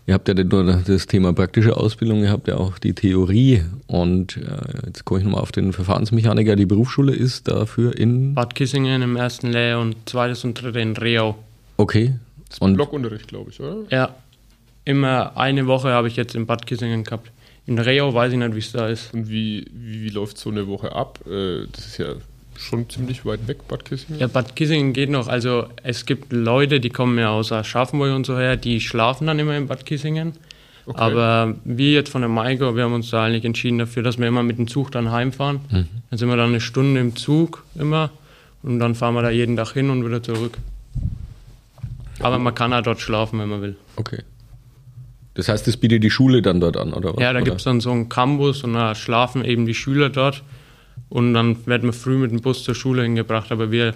Ihr 0.07 0.13
habt 0.13 0.29
ja 0.29 0.35
nicht 0.35 0.53
nur 0.53 0.65
das 0.65 1.07
Thema 1.07 1.33
praktische 1.33 1.77
Ausbildung, 1.79 2.23
ihr 2.23 2.31
habt 2.31 2.47
ja 2.47 2.59
auch 2.59 2.79
die 2.79 2.93
Theorie. 2.93 3.63
Und 3.87 4.37
äh, 4.37 4.87
jetzt 4.87 5.05
komme 5.07 5.21
ich 5.21 5.25
nochmal 5.25 5.41
auf 5.41 5.53
den 5.53 5.73
Verfahrensmechaniker. 5.73 6.57
Die 6.57 6.67
Berufsschule 6.67 7.15
ist 7.15 7.49
dafür 7.49 7.97
in 7.97 8.35
Bad 8.35 8.55
Kissingen 8.55 9.01
im 9.01 9.17
ersten 9.17 9.51
Lehr 9.51 9.79
und 9.79 9.97
zweites 10.07 10.45
und 10.45 10.61
dritte 10.61 10.81
in 10.81 10.95
Reau. 10.95 11.37
Okay. 11.79 12.15
Das 12.49 12.59
ist 12.59 12.63
und 12.63 12.75
Blockunterricht, 12.75 13.29
glaube 13.29 13.51
ich, 13.51 13.61
oder? 13.61 13.77
Ja. 13.91 14.15
Immer 14.85 15.39
eine 15.39 15.67
Woche 15.67 15.89
habe 15.89 16.09
ich 16.09 16.17
jetzt 16.17 16.35
in 16.35 16.45
Bad 16.45 16.67
Kissingen 16.67 17.05
gehabt. 17.05 17.31
In 17.67 17.79
Reau 17.79 18.13
weiß 18.13 18.33
ich 18.33 18.39
nicht, 18.39 18.55
wie 18.55 18.59
es 18.59 18.73
da 18.73 18.89
ist. 18.89 19.15
Und 19.15 19.31
wie, 19.31 19.67
wie, 19.73 20.03
wie 20.03 20.11
läuft 20.11 20.37
so 20.37 20.51
eine 20.51 20.67
Woche 20.67 20.93
ab? 20.93 21.21
Äh, 21.27 21.67
das 21.73 21.87
ist 21.87 21.99
ja 21.99 22.15
schon 22.57 22.89
ziemlich 22.89 23.25
weit 23.25 23.47
weg, 23.49 23.67
Bad 23.69 23.85
Kissingen? 23.85 24.21
Ja, 24.21 24.27
Bad 24.27 24.57
Kissingen 24.57 24.93
geht 24.93 25.11
noch. 25.11 25.29
Also 25.29 25.67
es 25.83 26.07
gibt 26.07 26.33
Leute, 26.33 26.81
die 26.81 26.91
kommen 26.91 27.19
ja 27.19 27.31
aus 27.31 27.53
Aschaffenburg 27.53 28.15
und 28.15 28.27
so 28.27 28.39
her, 28.39 28.57
die 28.57 28.81
schlafen 28.81 29.27
dann 29.27 29.39
immer 29.39 29.57
in 29.57 29.67
Bad 29.67 29.87
Kissingen. 29.87 30.33
Okay. 30.87 31.01
Aber 31.01 31.55
wir 31.65 31.93
jetzt 31.93 32.11
von 32.11 32.21
der 32.21 32.29
Maiko, 32.29 32.77
wir 32.77 32.85
haben 32.85 32.93
uns 32.93 33.11
da 33.11 33.25
eigentlich 33.25 33.45
entschieden 33.45 33.79
dafür, 33.79 34.03
dass 34.03 34.19
wir 34.19 34.27
immer 34.27 34.43
mit 34.43 34.59
dem 34.59 34.69
Zug 34.69 34.93
dann 34.93 35.11
heimfahren. 35.11 35.61
Mhm. 35.71 35.89
Dann 36.11 36.19
sind 36.19 36.29
wir 36.29 36.37
dann 36.37 36.51
eine 36.51 36.61
Stunde 36.61 37.01
im 37.01 37.17
Zug 37.17 37.65
immer 37.75 38.11
und 38.63 38.79
dann 38.79 38.95
fahren 38.95 39.15
wir 39.15 39.23
da 39.23 39.31
jeden 39.31 39.57
Tag 39.57 39.73
hin 39.73 39.91
und 39.91 40.05
wieder 40.05 40.23
zurück. 40.23 40.59
Aber 42.21 42.39
man 42.39 42.55
kann 42.55 42.73
halt 42.75 42.87
dort 42.87 43.01
schlafen, 43.01 43.41
wenn 43.41 43.49
man 43.49 43.63
will. 43.63 43.77
Okay. 43.97 44.23
Das 45.35 45.49
heißt, 45.49 45.67
das 45.67 45.77
bietet 45.77 46.05
die 46.05 46.11
Schule 46.11 46.43
dann 46.43 46.61
dort 46.61 46.77
an, 46.77 46.93
oder 46.93 47.15
was? 47.15 47.21
Ja, 47.21 47.33
da 47.33 47.41
gibt 47.41 47.57
es 47.57 47.65
dann 47.65 47.81
so 47.81 47.91
einen 47.91 48.09
Campus 48.09 48.63
und 48.63 48.75
da 48.75 48.95
schlafen 48.95 49.45
eben 49.45 49.67
die 49.67 49.75
Schüler 49.75 50.09
dort. 50.09 50.43
Und 51.15 51.33
dann 51.33 51.65
werden 51.65 51.91
wir 51.91 51.93
früh 51.93 52.19
mit 52.19 52.33
dem 52.33 52.41
Bus 52.41 52.65
zur 52.65 52.75
Schule 52.75 53.05
hingebracht, 53.05 53.53
aber 53.53 53.71
wir 53.71 53.95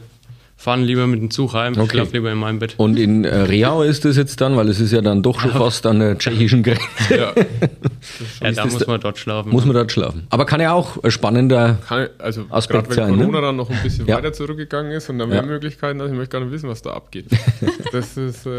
fahren 0.61 0.83
lieber 0.83 1.07
mit 1.07 1.21
dem 1.23 1.31
Zug 1.31 1.53
heim, 1.55 1.75
Okay. 1.75 1.85
ich 1.85 1.91
schlafe 1.93 2.13
lieber 2.15 2.33
in 2.33 2.39
meinem 2.39 2.59
Bett. 2.59 2.75
Und 2.79 2.99
in 2.99 3.25
äh, 3.25 3.43
Reau 3.43 3.83
ist 3.83 4.05
das 4.05 4.17
jetzt 4.17 4.41
dann, 4.41 4.57
weil 4.57 4.69
es 4.69 4.81
ist 4.81 4.91
ja 4.93 5.01
dann 5.01 5.23
doch 5.23 5.39
schon 5.41 5.53
fast 5.53 5.87
an 5.87 6.01
der 6.01 6.19
tschechischen 6.19 6.65
Grenze. 6.65 6.83
Ja, 7.11 7.33
Ja, 8.43 8.51
da 8.53 8.65
muss 8.67 8.79
da- 8.79 8.87
man 8.91 9.01
dort 9.01 9.19
schlafen. 9.19 9.51
Muss 9.53 9.65
man 9.65 9.75
dort 9.75 9.93
schlafen. 9.93 10.27
Aber 10.31 10.47
kann 10.47 10.61
ja 10.61 10.73
auch 10.73 11.03
ein 11.05 11.11
spannender. 11.13 11.79
kann, 11.87 12.09
also 12.19 12.45
Aspekt 12.51 12.89
gerade 12.89 12.89
wenn 12.91 12.97
sein, 12.97 13.17
ne? 13.19 13.25
Corona 13.27 13.41
dann 13.41 13.57
noch 13.57 13.71
ein 13.71 13.79
bisschen 13.85 14.07
Ja. 14.09 14.17
weiter 14.17 14.33
zurückgegangen 14.33 14.91
ist 14.91 15.09
und 15.11 15.19
dann 15.21 15.29
Ja. 15.31 15.37
mehr 15.43 15.47
Möglichkeiten, 15.53 16.01
also 16.01 16.13
ich 16.13 16.19
möchte 16.19 16.33
gar 16.37 16.45
nicht 16.45 16.53
wissen, 16.53 16.69
was 16.69 16.83
da 16.83 16.91
abgeht. 16.91 17.27
Das 17.93 18.17
ist, 18.17 18.45
äh, 18.47 18.51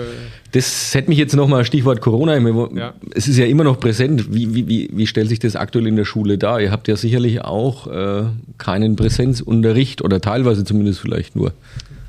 Das 0.54 0.94
hätte 0.96 1.10
mich 1.10 1.18
jetzt 1.20 1.36
nochmal 1.36 1.64
Stichwort 1.66 2.00
Corona. 2.02 2.38
Ja. 2.76 2.94
Es 3.14 3.28
ist 3.28 3.38
ja 3.38 3.46
immer 3.46 3.64
noch 3.66 3.80
präsent. 3.80 4.34
Wie, 4.34 4.54
wie, 4.56 4.68
wie, 4.68 4.90
wie 4.92 5.06
stellt 5.08 5.28
sich 5.30 5.40
das 5.40 5.56
aktuell 5.58 5.86
in 5.86 5.96
der 5.98 6.06
Schule 6.06 6.38
dar? 6.38 6.60
Ihr 6.62 6.72
habt 6.72 6.88
ja 6.88 6.96
sicherlich 6.96 7.42
auch 7.42 7.88
äh, 7.88 8.24
keinen 8.58 8.96
Präsenzunterricht 8.96 10.02
oder 10.02 10.22
teilweise 10.22 10.64
zumindest 10.64 11.00
vielleicht 11.02 11.36
nur. 11.36 11.52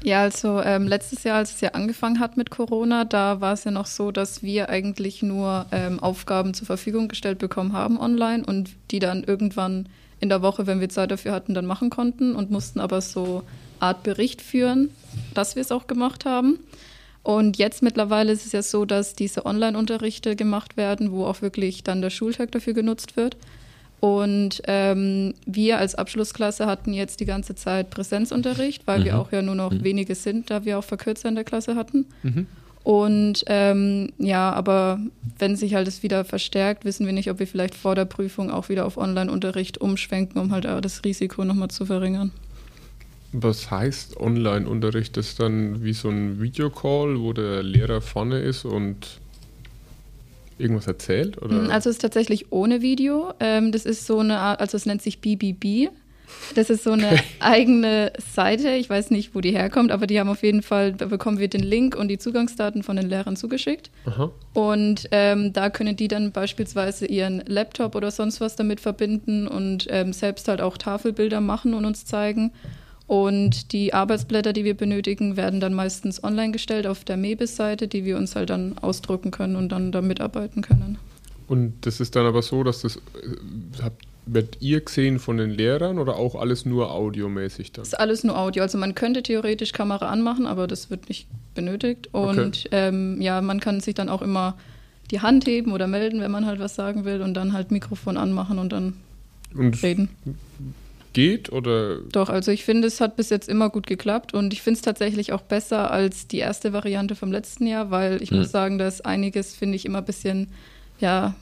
Ja, 0.03 0.23
also 0.23 0.61
ähm, 0.63 0.89
letztes 0.89 1.25
Jahr, 1.25 1.37
als 1.37 1.55
es 1.55 1.61
ja 1.61 1.71
angefangen 1.71 2.21
hat 2.21 2.37
mit 2.39 2.51
Corona, 2.51 3.05
da 3.05 3.41
war 3.43 3.53
es 3.53 3.65
ja 3.65 3.71
noch 3.71 3.87
so, 3.87 4.11
dass 4.11 4.43
wir 4.43 4.71
eigentlich 4.71 5.23
nur 5.23 5.67
ähm, 5.73 6.01
Aufgaben 6.01 6.55
zur 6.55 6.67
Verfügung 6.67 7.09
gestellt 7.09 7.39
bekommen 7.39 7.75
haben 7.75 8.01
online 8.01 8.45
und 8.45 8.71
die 8.91 8.99
dann 8.99 9.25
irgendwann 9.25 9.89
in 10.19 10.31
der 10.31 10.41
Woche, 10.41 10.67
wenn 10.67 10.81
wir 10.81 10.89
Zeit 10.89 11.11
dafür 11.11 11.33
hatten, 11.33 11.53
dann 11.53 11.67
machen 11.67 11.91
konnten 11.91 12.35
und 12.35 12.51
mussten 12.51 12.81
aber 12.81 13.03
so 13.03 13.43
Art 13.79 14.03
Bericht 14.03 14.41
führen, 14.41 14.91
dass 15.35 15.55
wir 15.55 15.63
es 15.63 15.73
auch 15.73 15.87
gemacht 15.87 16.25
haben. 16.25 16.59
Und 17.23 17.59
jetzt 17.59 17.83
mittlerweile 17.83 18.33
ist 18.33 18.47
es 18.47 18.53
ja 18.53 18.63
so, 18.63 18.87
dass 18.87 19.15
diese 19.15 19.45
Online-Unterrichte 19.45 20.37
gemacht 20.37 20.79
werden, 20.79 21.13
wo 21.13 21.27
auch 21.27 21.43
wirklich 21.43 21.85
dann 21.85 22.01
der 22.01 22.11
Schultag 22.11 22.53
dafür 22.53 22.73
genutzt 22.73 23.17
wird. 23.17 23.37
Und 24.01 24.63
ähm, 24.67 25.35
wir 25.45 25.79
als 25.79 25.95
Abschlussklasse 25.95 26.67
hatten 26.67 26.95
jetzt 26.95 27.21
die 27.21 27.27
ganze 27.27 27.55
Zeit 27.55 27.91
Präsenzunterricht, 27.91 28.87
weil 28.87 29.05
wir 29.05 29.19
auch 29.19 29.31
ja 29.31 29.43
nur 29.43 29.55
noch 29.55 29.73
wenige 29.83 30.15
sind, 30.15 30.51
da 30.51 30.65
wir 30.65 30.79
auch 30.79 30.85
Verkürzer 30.85 31.29
in 31.29 31.35
der 31.35 31.45
Klasse 31.45 31.77
hatten. 31.77 32.07
Und 32.83 33.45
ähm, 33.47 34.11
ja, 34.17 34.53
aber 34.53 35.01
wenn 35.39 35.55
sich 35.55 35.75
halt 35.75 35.87
es 35.87 36.03
wieder 36.03 36.25
verstärkt, 36.25 36.87
wissen 36.87 37.05
wir 37.05 37.13
nicht, 37.13 37.31
ob 37.31 37.39
wir 37.39 37.47
vielleicht 37.47 37.75
vor 37.75 37.95
der 37.95 38.07
Prüfung 38.07 38.51
auch 38.51 38.71
wieder 38.71 38.87
auf 38.87 38.97
Online-Unterricht 38.97 39.79
umschwenken, 39.79 40.41
um 40.41 40.51
halt 40.51 40.67
auch 40.67 40.81
das 40.81 41.05
Risiko 41.05 41.45
nochmal 41.45 41.69
zu 41.69 41.85
verringern. 41.85 42.33
was 43.33 43.71
heißt 43.71 44.17
Online-Unterricht? 44.17 45.17
Das 45.17 45.29
ist 45.29 45.41
dann 45.41 45.85
wie 45.85 45.93
so 45.93 46.09
ein 46.09 46.41
Videocall, 46.41 47.21
wo 47.21 47.35
der 47.35 47.63
Lehrer 47.63 48.01
vorne 48.01 48.39
ist 48.39 48.65
und 48.65 49.21
irgendwas 50.61 50.87
erzählt? 50.87 51.41
Oder? 51.41 51.71
Also 51.71 51.91
es 51.91 51.97
ist 51.97 52.03
tatsächlich 52.03 52.53
ohne 52.53 52.83
Video. 52.83 53.33
Ähm, 53.41 53.73
das 53.73 53.87
ist 53.87 54.07
so 54.07 54.19
eine 54.19 54.39
Art, 54.39 54.61
also 54.61 54.77
es 54.77 54.87
nennt 54.87 55.03
sich 55.03 55.21
BBB. 55.21 55.91
Das 56.55 56.71
ist 56.71 56.85
so 56.85 56.93
eine 56.93 57.19
eigene 57.41 58.13
Seite. 58.19 58.71
Ich 58.71 58.89
weiß 58.89 59.11
nicht, 59.11 59.35
wo 59.35 59.41
die 59.41 59.53
herkommt, 59.53 59.91
aber 59.91 60.07
die 60.07 60.19
haben 60.19 60.29
auf 60.29 60.43
jeden 60.43 60.63
Fall, 60.63 60.93
da 60.93 61.07
bekommen 61.07 61.39
wir 61.39 61.49
den 61.49 61.63
Link 61.63 61.97
und 61.97 62.09
die 62.09 62.19
Zugangsdaten 62.19 62.83
von 62.83 62.97
den 62.97 63.09
Lehrern 63.09 63.37
zugeschickt. 63.37 63.91
Aha. 64.07 64.31
Und 64.53 65.09
ähm, 65.11 65.53
da 65.53 65.71
können 65.71 65.97
die 65.97 66.09
dann 66.09 66.33
beispielsweise 66.33 67.07
ihren 67.07 67.43
Laptop 67.47 67.95
oder 67.95 68.11
sonst 68.11 68.41
was 68.41 68.57
damit 68.57 68.81
verbinden 68.81 69.49
und 69.49 69.87
ähm, 69.91 70.13
selbst 70.13 70.49
halt 70.49 70.61
auch 70.61 70.77
Tafelbilder 70.79 71.41
machen 71.41 71.75
und 71.75 71.85
uns 71.85 72.05
zeigen. 72.05 72.53
Und 73.11 73.73
die 73.73 73.93
Arbeitsblätter, 73.93 74.53
die 74.53 74.63
wir 74.63 74.77
benötigen, 74.77 75.37
werden 75.37 75.59
dann 75.59 75.75
meistens 75.75 76.23
online 76.23 76.53
gestellt 76.53 76.87
auf 76.87 77.03
der 77.03 77.17
Mebis-Seite, 77.17 77.89
die 77.89 78.05
wir 78.05 78.17
uns 78.17 78.37
halt 78.37 78.51
dann 78.51 78.79
ausdrucken 78.79 79.33
können 79.33 79.57
und 79.57 79.71
dann 79.71 79.91
da 79.91 80.01
mitarbeiten 80.01 80.63
können. 80.63 80.97
Und 81.49 81.75
das 81.81 81.99
ist 81.99 82.15
dann 82.15 82.25
aber 82.25 82.41
so, 82.43 82.63
dass 82.63 82.83
das 82.83 82.99
äh, 82.99 83.01
habt, 83.83 84.05
werdet 84.27 84.59
ihr 84.61 84.81
gesehen 84.81 85.19
von 85.19 85.39
den 85.39 85.51
Lehrern 85.51 85.99
oder 85.99 86.15
auch 86.15 86.37
alles 86.37 86.65
nur 86.65 86.93
audiomäßig 86.93 87.73
dann? 87.73 87.83
Das 87.83 87.95
ist 87.95 87.99
alles 87.99 88.23
nur 88.23 88.39
Audio. 88.39 88.63
Also 88.63 88.79
man 88.79 88.95
könnte 88.95 89.25
theoretisch 89.25 89.73
Kamera 89.73 90.09
anmachen, 90.09 90.47
aber 90.47 90.69
das 90.69 90.89
wird 90.89 91.09
nicht 91.09 91.27
benötigt. 91.57 92.11
Und 92.13 92.39
Okay. 92.39 92.69
ähm, 92.71 93.21
ja, 93.21 93.41
man 93.41 93.59
kann 93.59 93.81
sich 93.81 93.97
dann 93.97 94.09
auch 94.09 94.23
immer 94.23 94.57
die 95.11 95.19
Hand 95.19 95.49
heben 95.49 95.73
oder 95.73 95.89
melden, 95.89 96.21
wenn 96.21 96.31
man 96.31 96.47
halt 96.47 96.61
was 96.61 96.77
sagen 96.77 97.05
will 97.05 97.23
und 97.23 97.35
dann 97.35 97.55
halt 97.55 97.73
Mikrofon 97.73 98.17
anmachen 98.17 98.61
und 98.61 98.71
dann 98.73 98.93
Und 99.53 99.83
reden. 99.83 100.11
Geht 101.13 101.51
oder 101.53 101.97
Doch, 102.13 102.29
also 102.29 102.51
ich 102.53 102.65
finde, 102.65 102.87
es 102.89 103.01
hat 103.01 103.17
bis 103.17 103.31
jetzt 103.31 103.49
immer 103.49 103.69
gut 103.71 103.87
geklappt 103.87 104.33
und 104.35 104.53
ich 104.53 104.63
finde 104.63 104.77
es 104.79 104.83
tatsächlich 104.83 105.33
auch 105.33 105.43
besser 105.43 105.91
als 105.91 106.27
die 106.29 106.39
erste 106.39 106.73
Variante 106.73 107.15
vom 107.17 107.33
letzten 107.33 107.67
Jahr, 107.67 107.91
weil 107.91 108.23
ich 108.23 108.31
Hm. 108.31 108.39
muss 108.39 108.51
sagen, 108.51 108.79
da 108.79 108.87
ist 108.89 109.05
einiges, 109.05 109.55
finde 109.55 109.77
ich, 109.77 109.85
immer 109.87 109.99
ein 109.99 110.05
bisschen, 110.05 110.49
ja, 111.01 111.35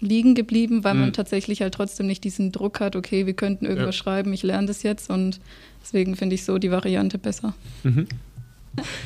liegen 0.00 0.34
geblieben, 0.34 0.82
weil 0.84 0.94
man 0.94 1.06
Hm. 1.08 1.12
tatsächlich 1.12 1.60
halt 1.60 1.74
trotzdem 1.74 2.06
nicht 2.06 2.24
diesen 2.24 2.52
Druck 2.52 2.80
hat, 2.80 2.96
okay, 2.96 3.26
wir 3.26 3.34
könnten 3.34 3.66
irgendwas 3.66 3.96
Ja. 3.96 4.02
schreiben, 4.04 4.32
ich 4.32 4.42
lerne 4.42 4.66
das 4.68 4.82
jetzt 4.82 5.10
und 5.10 5.40
deswegen 5.82 6.16
finde 6.16 6.34
ich 6.36 6.44
so 6.44 6.58
die 6.58 6.70
Variante 6.70 7.18
besser. 7.18 7.52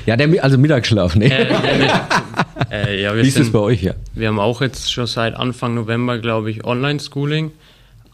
Ja, 0.06 0.16
der, 0.16 0.44
also 0.44 0.58
Mittagsschlaf, 0.58 1.16
ne? 1.16 1.30
Äh, 1.32 1.50
ja, 1.50 1.62
wir, 1.78 2.68
äh, 2.70 3.02
ja, 3.02 3.14
wir, 3.16 3.22
Wie 3.24 3.28
ist 3.28 3.34
sind, 3.34 3.52
bei 3.52 3.58
euch 3.58 3.82
ja? 3.82 3.94
wir 4.14 4.28
haben 4.28 4.38
auch 4.38 4.60
jetzt 4.60 4.92
schon 4.92 5.06
seit 5.06 5.34
Anfang 5.34 5.74
November, 5.74 6.18
glaube 6.18 6.50
ich, 6.50 6.64
Online-Schooling. 6.64 7.50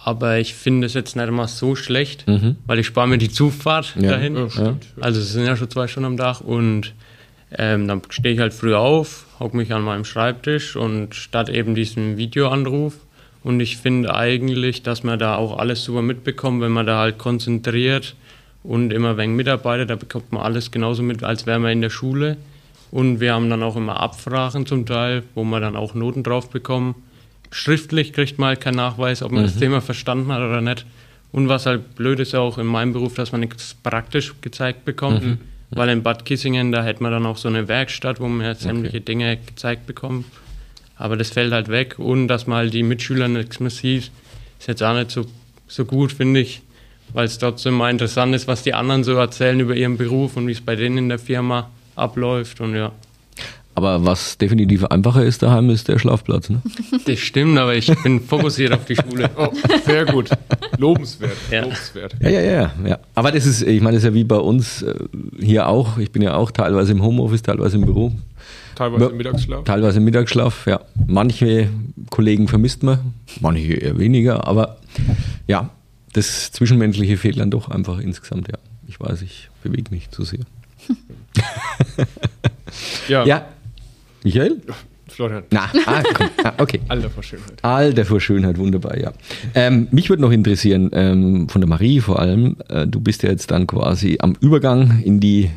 Aber 0.03 0.39
ich 0.39 0.55
finde 0.55 0.87
es 0.87 0.95
jetzt 0.95 1.15
nicht 1.15 1.29
immer 1.29 1.47
so 1.47 1.77
schlecht, 1.77 2.25
weil 2.67 2.79
ich 2.79 2.87
spare 2.87 3.07
mir 3.07 3.19
die 3.19 3.29
Zufahrt 3.31 3.95
Ja. 4.01 4.11
dahin. 4.13 4.35
Ja. 4.37 4.77
Also 5.01 5.21
es 5.21 5.33
sind 5.33 5.45
ja 5.47 5.57
schon 5.57 5.69
zwei 5.69 5.89
Stunden 5.89 6.07
am 6.07 6.17
Tag 6.17 6.41
und 6.41 6.95
ähm, 7.57 7.87
dann 7.89 8.01
stehe 8.09 8.35
ich 8.35 8.41
halt 8.41 8.55
früh 8.55 8.75
auf, 8.75 9.27
hocke 9.41 9.57
mich 9.57 9.73
an 9.75 9.83
meinem 9.83 10.05
Schreibtisch 10.05 10.77
und 10.77 11.15
statt 11.15 11.49
eben 11.49 11.75
diesem 11.75 12.17
Videoanruf. 12.17 12.95
Und 13.43 13.61
ich 13.61 13.77
finde 13.79 14.15
eigentlich, 14.15 14.83
dass 14.83 15.03
man 15.03 15.19
da 15.19 15.37
auch 15.37 15.59
alles 15.59 15.85
super 15.85 16.03
mitbekommt, 16.03 16.61
wenn 16.63 16.73
man 16.73 16.87
da 16.87 16.99
halt 16.99 17.19
konzentriert 17.19 18.15
und 18.63 18.93
immer 18.93 19.17
wenn 19.17 19.35
mitarbeitet, 19.35 19.91
da 19.91 19.97
bekommt 19.97 20.33
man 20.33 20.43
alles 20.43 20.71
genauso 20.71 21.03
mit, 21.03 21.25
als 21.25 21.47
wäre 21.47 21.59
man 21.59 21.73
in 21.73 21.81
der 21.81 21.91
Schule. 21.91 22.37
Und 22.91 23.21
wir 23.21 23.35
haben 23.35 23.49
dann 23.51 23.63
auch 23.63 23.77
immer 23.77 23.99
Abfragen 24.01 24.67
zum 24.67 24.85
Teil, 24.87 25.23
wo 25.35 25.45
man 25.45 25.63
dann 25.63 25.77
auch 25.77 25.95
Noten 25.95 26.23
drauf 26.23 26.51
bekommen. 26.51 26.95
Schriftlich 27.51 28.13
kriegt 28.13 28.39
man 28.39 28.49
halt 28.49 28.61
keinen 28.61 28.77
Nachweis, 28.77 29.23
ob 29.23 29.33
man 29.33 29.43
das 29.43 29.57
Thema 29.57 29.81
verstanden 29.81 30.33
hat 30.33 30.41
oder 30.41 30.61
nicht. 30.61 30.87
Und 31.33 31.49
was 31.49 31.67
halt 31.67 31.95
blöd 31.95 32.21
ist 32.21 32.35
auch 32.35 32.59
in 32.59 32.67
meinem 32.67 32.93
Beruf, 32.93 33.15
dass 33.15 33.33
man 33.33 33.41
nichts 33.41 33.75
praktisch 33.75 34.35
gezeigt 34.41 34.85
bekommt. 34.85 35.39
Weil 35.71 35.89
in 35.91 36.03
Bad 36.03 36.25
Kissingen, 36.25 36.73
da 36.73 36.83
hätte 36.83 37.03
man 37.03 37.13
dann 37.13 37.27
auch 37.27 37.37
so 37.37 37.49
eine 37.49 37.69
Werkstatt, 37.69 38.19
wo 38.21 38.27
man 38.27 38.45
ja 38.45 38.55
sämtliche 38.55 39.01
Dinge 39.01 39.37
gezeigt 39.37 39.87
bekommt. 39.87 40.27
Aber 40.97 41.17
das 41.17 41.31
fällt 41.31 41.53
halt 41.53 41.69
weg. 41.69 41.99
Und 41.99 42.29
dass 42.29 42.47
man 42.47 42.59
halt 42.59 42.75
die 42.75 42.83
Mitschüler 42.83 43.29
nichts 43.29 43.61
mehr 43.61 43.71
sieht, 43.71 44.11
ist 44.59 44.67
jetzt 44.67 44.83
auch 44.83 44.95
nicht 44.95 45.13
so, 45.13 45.27
so 45.69 45.85
gut, 45.85 46.13
finde 46.13 46.41
ich. 46.41 46.63
Weil 47.13 47.27
es 47.27 47.39
trotzdem 47.39 47.75
mal 47.75 47.91
interessant 47.91 48.35
ist, 48.35 48.49
was 48.49 48.63
die 48.63 48.75
anderen 48.75 49.05
so 49.05 49.15
erzählen 49.15 49.59
über 49.61 49.75
ihren 49.75 49.97
Beruf 49.97 50.37
und 50.37 50.47
wie 50.47 50.53
es 50.53 50.61
bei 50.61 50.77
denen 50.77 50.99
in 50.99 51.09
der 51.09 51.19
Firma 51.19 51.71
abläuft. 51.95 52.61
Und 52.61 52.75
ja, 52.75 52.93
Aber 53.75 54.05
was 54.05 54.37
definitiv 54.37 54.85
einfacher 54.87 55.25
ist 55.25 55.43
daheim, 55.43 55.71
ist 55.71 55.89
der 55.89 55.99
Schlafplatz. 55.99 56.51
Ne? 56.51 56.61
das 57.07 57.19
stimmt, 57.21 57.57
aber 57.59 57.75
ich 57.75 57.87
bin 58.03 58.21
fokussiert 58.21 58.73
auf 58.73 58.85
die 58.85 58.97
Schule. 58.97 59.31
Oh, 59.37 59.49
sehr 59.87 60.05
gut. 60.07 60.29
Lobenswert. 60.77 61.37
Ja. 61.51 61.63
Lobenswert. 61.63 62.15
Ja, 62.21 62.29
ja, 62.31 62.41
ja, 62.41 62.73
ja. 62.85 62.99
Aber 63.15 63.31
das 63.33 63.47
ist, 63.47 63.63
ich 63.63 63.81
meine, 63.81 63.97
das 63.97 64.03
ist 64.05 64.09
ja 64.09 64.15
wie 64.15 64.25
bei 64.25 64.37
uns 64.37 64.83
äh, 64.83 64.95
hier 65.41 65.69
auch. 65.69 65.99
Ich 65.99 66.11
bin 66.11 66.21
ja 66.21 66.35
auch 66.35 66.51
teilweise 66.51 66.93
im 66.93 67.03
Homeoffice, 67.03 67.43
teilweise 67.43 67.77
im 67.77 67.85
Büro, 67.87 68.13
Teilweise 68.75 69.05
Ja. 69.05 69.11
Mittagsschlaf. 69.13 69.65
teilweise 69.65 69.99
im 69.99 70.05
Mittagsschlaf. 70.05 70.67
Ja, 70.67 70.81
manche 71.07 71.69
Kollegen 72.11 72.49
vermisst 72.49 72.83
man, 72.83 72.99
manche 73.41 73.75
eher 73.75 73.99
weniger. 73.99 74.47
Aber 74.49 74.79
ja, 75.47 75.71
das 76.13 76.51
Zwischenmenschliche 76.53 77.17
fehlt 77.17 77.39
dann 77.39 77.51
doch 77.51 77.69
einfach 77.71 77.99
insgesamt. 78.01 78.49
Ja, 78.49 78.59
ich 78.89 78.99
weiß, 79.01 79.23
ich 79.23 79.49
bewege 79.63 79.91
mich 79.91 80.11
zu 80.11 80.25
sehr. 80.25 80.41
Ja, 83.09 83.25
Ja, 83.27 83.47
Michael? 84.25 84.61
Florian. 85.09 85.43
Na, 85.51 85.69
ah, 85.87 86.03
komm. 86.15 86.29
Ah, 86.45 86.53
okay. 86.59 86.81
Alter 86.89 87.11
vor 87.11 87.23
Schönheit. 87.23 87.63
Alter 87.63 88.05
vor 88.05 88.21
Schönheit, 88.21 88.59
wunderbar, 88.59 88.97
ja. 88.97 89.13
Ähm, 89.55 89.89
mich 89.91 90.09
würde 90.09 90.23
noch 90.23 90.31
interessieren, 90.31 90.91
ähm, 90.93 91.49
von 91.49 91.61
der 91.61 91.69
Marie 91.69 92.01
vor 92.01 92.19
allem, 92.21 92.57
äh, 92.69 92.87
du 92.87 93.01
bist 93.01 93.23
ja 93.23 93.31
jetzt 93.31 93.51
dann 93.51 93.67
quasi 93.67 94.19
am 94.21 94.37
Übergang 94.41 95.01
in 95.03 95.21
die 95.21 95.51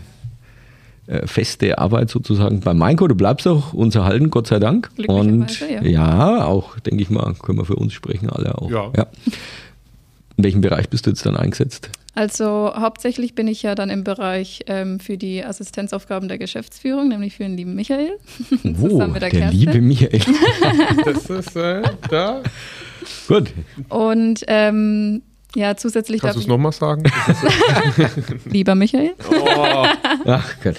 äh, 1.06 1.28
feste 1.28 1.78
Arbeit 1.78 2.10
sozusagen 2.10 2.62
bei 2.62 2.73
Mainco. 2.73 3.08
Du 3.08 3.15
bleibst 3.15 3.47
auch 3.47 3.73
uns 3.73 3.93
erhalten, 3.95 4.30
Gott 4.30 4.47
sei 4.47 4.60
Dank. 4.60 4.89
Und 5.08 5.47
Glücklicherweise, 5.47 5.89
ja. 5.89 6.45
auch, 6.45 6.80
denke 6.80 7.04
ich 7.04 7.10
mal, 7.10 7.34
können 7.41 7.58
wir 7.58 7.65
für 7.65 7.76
uns 7.76 7.93
sprechen, 7.93 8.30
alle 8.30 8.58
auch. 8.58 8.71
Ja. 8.71 9.08
In 10.38 10.43
welchem 10.43 10.62
Bereich 10.62 10.89
bist 10.89 11.06
du 11.06 11.12
jetzt 11.12 11.26
dann 11.26 11.36
eingesetzt? 11.36 11.89
Also 12.15 12.72
hauptsächlich 12.76 13.34
bin 13.34 13.48
ich 13.48 13.63
ja 13.63 13.74
dann 13.74 13.89
im 13.89 14.04
Bereich 14.04 14.62
ähm, 14.67 15.00
für 15.00 15.17
die 15.17 15.43
Assistenzaufgaben 15.43 16.28
der 16.28 16.38
Geschäftsführung, 16.38 17.08
nämlich 17.08 17.36
für 17.36 17.43
den 17.43 17.58
lieben 17.58 17.74
Michael. 17.74 18.19
Wo? 18.63 18.89
Zusammen 18.89 19.13
mit 19.13 19.22
der 19.24 19.30
der 19.30 19.52
liebe 19.52 19.82
Michael. 19.82 20.19
Das 21.06 21.30
ist 21.30 21.56
äh, 21.56 21.82
da. 22.10 22.41
Gut. 23.28 23.52
Und 23.89 24.43
ähm, 24.48 25.24
ja, 25.56 25.76
zusätzlich 25.76 26.22
Kannst 26.22 26.36
du 26.36 26.39
darf 26.39 26.46
es 26.46 26.48
nochmal 26.48 26.72
sagen? 26.72 27.04
ich, 27.98 28.52
lieber 28.52 28.76
Michael. 28.76 29.13
Oh, 29.30 29.86
Ach 30.26 30.56
Gott. 30.63 30.76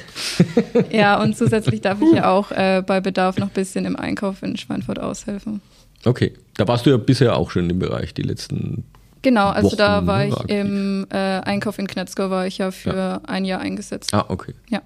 Ja, 0.91 1.21
und 1.23 1.37
zusätzlich 1.37 1.81
darf 1.81 2.01
ich 2.01 2.13
ja 2.13 2.31
auch 2.31 2.51
äh, 2.51 2.83
bei 2.85 3.01
Bedarf 3.01 3.39
noch 3.39 3.49
ein 3.49 3.55
bisschen 3.55 3.85
im 3.85 3.97
Einkauf 3.97 4.43
in 4.43 4.57
Schweinfurt 4.57 4.99
aushelfen. 4.99 5.61
Okay. 6.05 6.33
Da 6.57 6.67
warst 6.69 6.87
du 6.87 6.91
ja 6.91 6.97
bisher 6.97 7.37
auch 7.37 7.51
schon 7.51 7.71
im 7.71 7.79
Bereich 7.79 8.15
die 8.15 8.23
letzten 8.23 8.85
Genau, 9.25 9.49
also 9.49 9.69
Wochen, 9.69 9.77
da 9.79 10.07
war 10.07 10.19
ne, 10.19 10.29
ich 10.29 10.35
aktiv. 10.37 10.51
im 10.61 11.07
äh, 11.11 11.17
Einkauf 11.17 11.79
in 11.79 11.87
Knetzgau, 11.89 12.31
war 12.31 12.47
ich 12.47 12.59
ja 12.59 12.71
für 12.71 13.23
ein 13.27 13.45
Jahr 13.45 13.61
eingesetzt. 13.61 14.13
Ah, 14.15 14.27
okay. 14.29 14.55
Ja. 14.69 14.83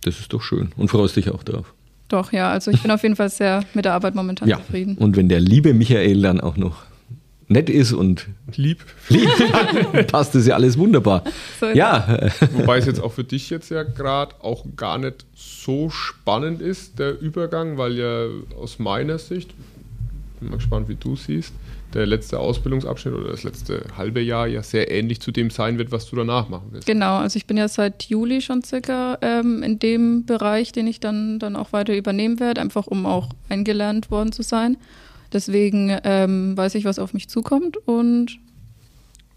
Das 0.00 0.18
ist 0.18 0.32
doch 0.32 0.42
schön. 0.42 0.72
Und 0.76 0.88
freust 0.88 1.14
dich 1.16 1.30
auch 1.30 1.42
drauf. 1.44 1.72
Doch, 2.08 2.32
ja, 2.32 2.50
also 2.50 2.70
ich 2.70 2.80
bin 2.82 2.90
auf 2.90 3.02
jeden 3.02 3.16
Fall 3.16 3.28
sehr 3.30 3.62
mit 3.74 3.84
der 3.84 3.92
Arbeit 3.94 4.14
momentan 4.14 4.48
Ja. 4.48 4.56
zufrieden. 4.58 4.96
Und 4.98 5.16
wenn 5.16 5.28
der 5.28 5.40
liebe 5.40 5.74
Michael 5.74 6.20
dann 6.22 6.40
auch 6.40 6.56
noch 6.56 6.82
nett 7.48 7.68
ist 7.68 7.92
und 7.92 8.26
Lieb. 8.56 8.84
lieb, 9.10 9.28
dann 9.92 10.06
passt 10.06 10.34
das 10.34 10.46
ja 10.46 10.54
alles 10.54 10.78
wunderbar. 10.78 11.22
So 11.60 11.66
Ja, 11.66 12.30
Wobei 12.52 12.78
es 12.78 12.86
jetzt 12.86 13.00
auch 13.02 13.12
für 13.12 13.24
dich 13.24 13.50
jetzt 13.50 13.70
ja 13.70 13.82
gerade 13.82 14.34
auch 14.42 14.64
gar 14.76 14.96
nicht 14.98 15.26
so 15.34 15.90
spannend 15.90 16.62
ist, 16.62 16.98
der 16.98 17.20
Übergang, 17.20 17.76
weil 17.76 17.98
ja 17.98 18.26
aus 18.58 18.78
meiner 18.78 19.18
Sicht, 19.18 19.50
bin 20.44 20.50
mal 20.50 20.56
gespannt, 20.58 20.88
wie 20.88 20.94
du 20.94 21.16
siehst, 21.16 21.52
der 21.92 22.06
letzte 22.06 22.38
Ausbildungsabschnitt 22.38 23.14
oder 23.14 23.30
das 23.30 23.42
letzte 23.42 23.84
halbe 23.96 24.20
Jahr 24.20 24.46
ja 24.46 24.62
sehr 24.62 24.90
ähnlich 24.90 25.20
zu 25.20 25.30
dem 25.30 25.50
sein 25.50 25.78
wird, 25.78 25.92
was 25.92 26.08
du 26.08 26.16
danach 26.16 26.48
machen 26.48 26.72
wirst. 26.72 26.86
Genau, 26.86 27.16
also 27.16 27.36
ich 27.36 27.46
bin 27.46 27.56
ja 27.56 27.68
seit 27.68 28.04
Juli 28.04 28.40
schon 28.40 28.62
circa 28.62 29.18
ähm, 29.22 29.62
in 29.62 29.78
dem 29.78 30.26
Bereich, 30.26 30.72
den 30.72 30.86
ich 30.86 31.00
dann, 31.00 31.38
dann 31.38 31.56
auch 31.56 31.72
weiter 31.72 31.96
übernehmen 31.96 32.40
werde, 32.40 32.60
einfach 32.60 32.86
um 32.86 33.06
auch 33.06 33.30
eingelernt 33.48 34.10
worden 34.10 34.32
zu 34.32 34.42
sein. 34.42 34.76
Deswegen 35.32 35.96
ähm, 36.04 36.56
weiß 36.56 36.74
ich, 36.76 36.84
was 36.84 36.98
auf 36.98 37.14
mich 37.14 37.28
zukommt 37.28 37.76
und 37.86 38.38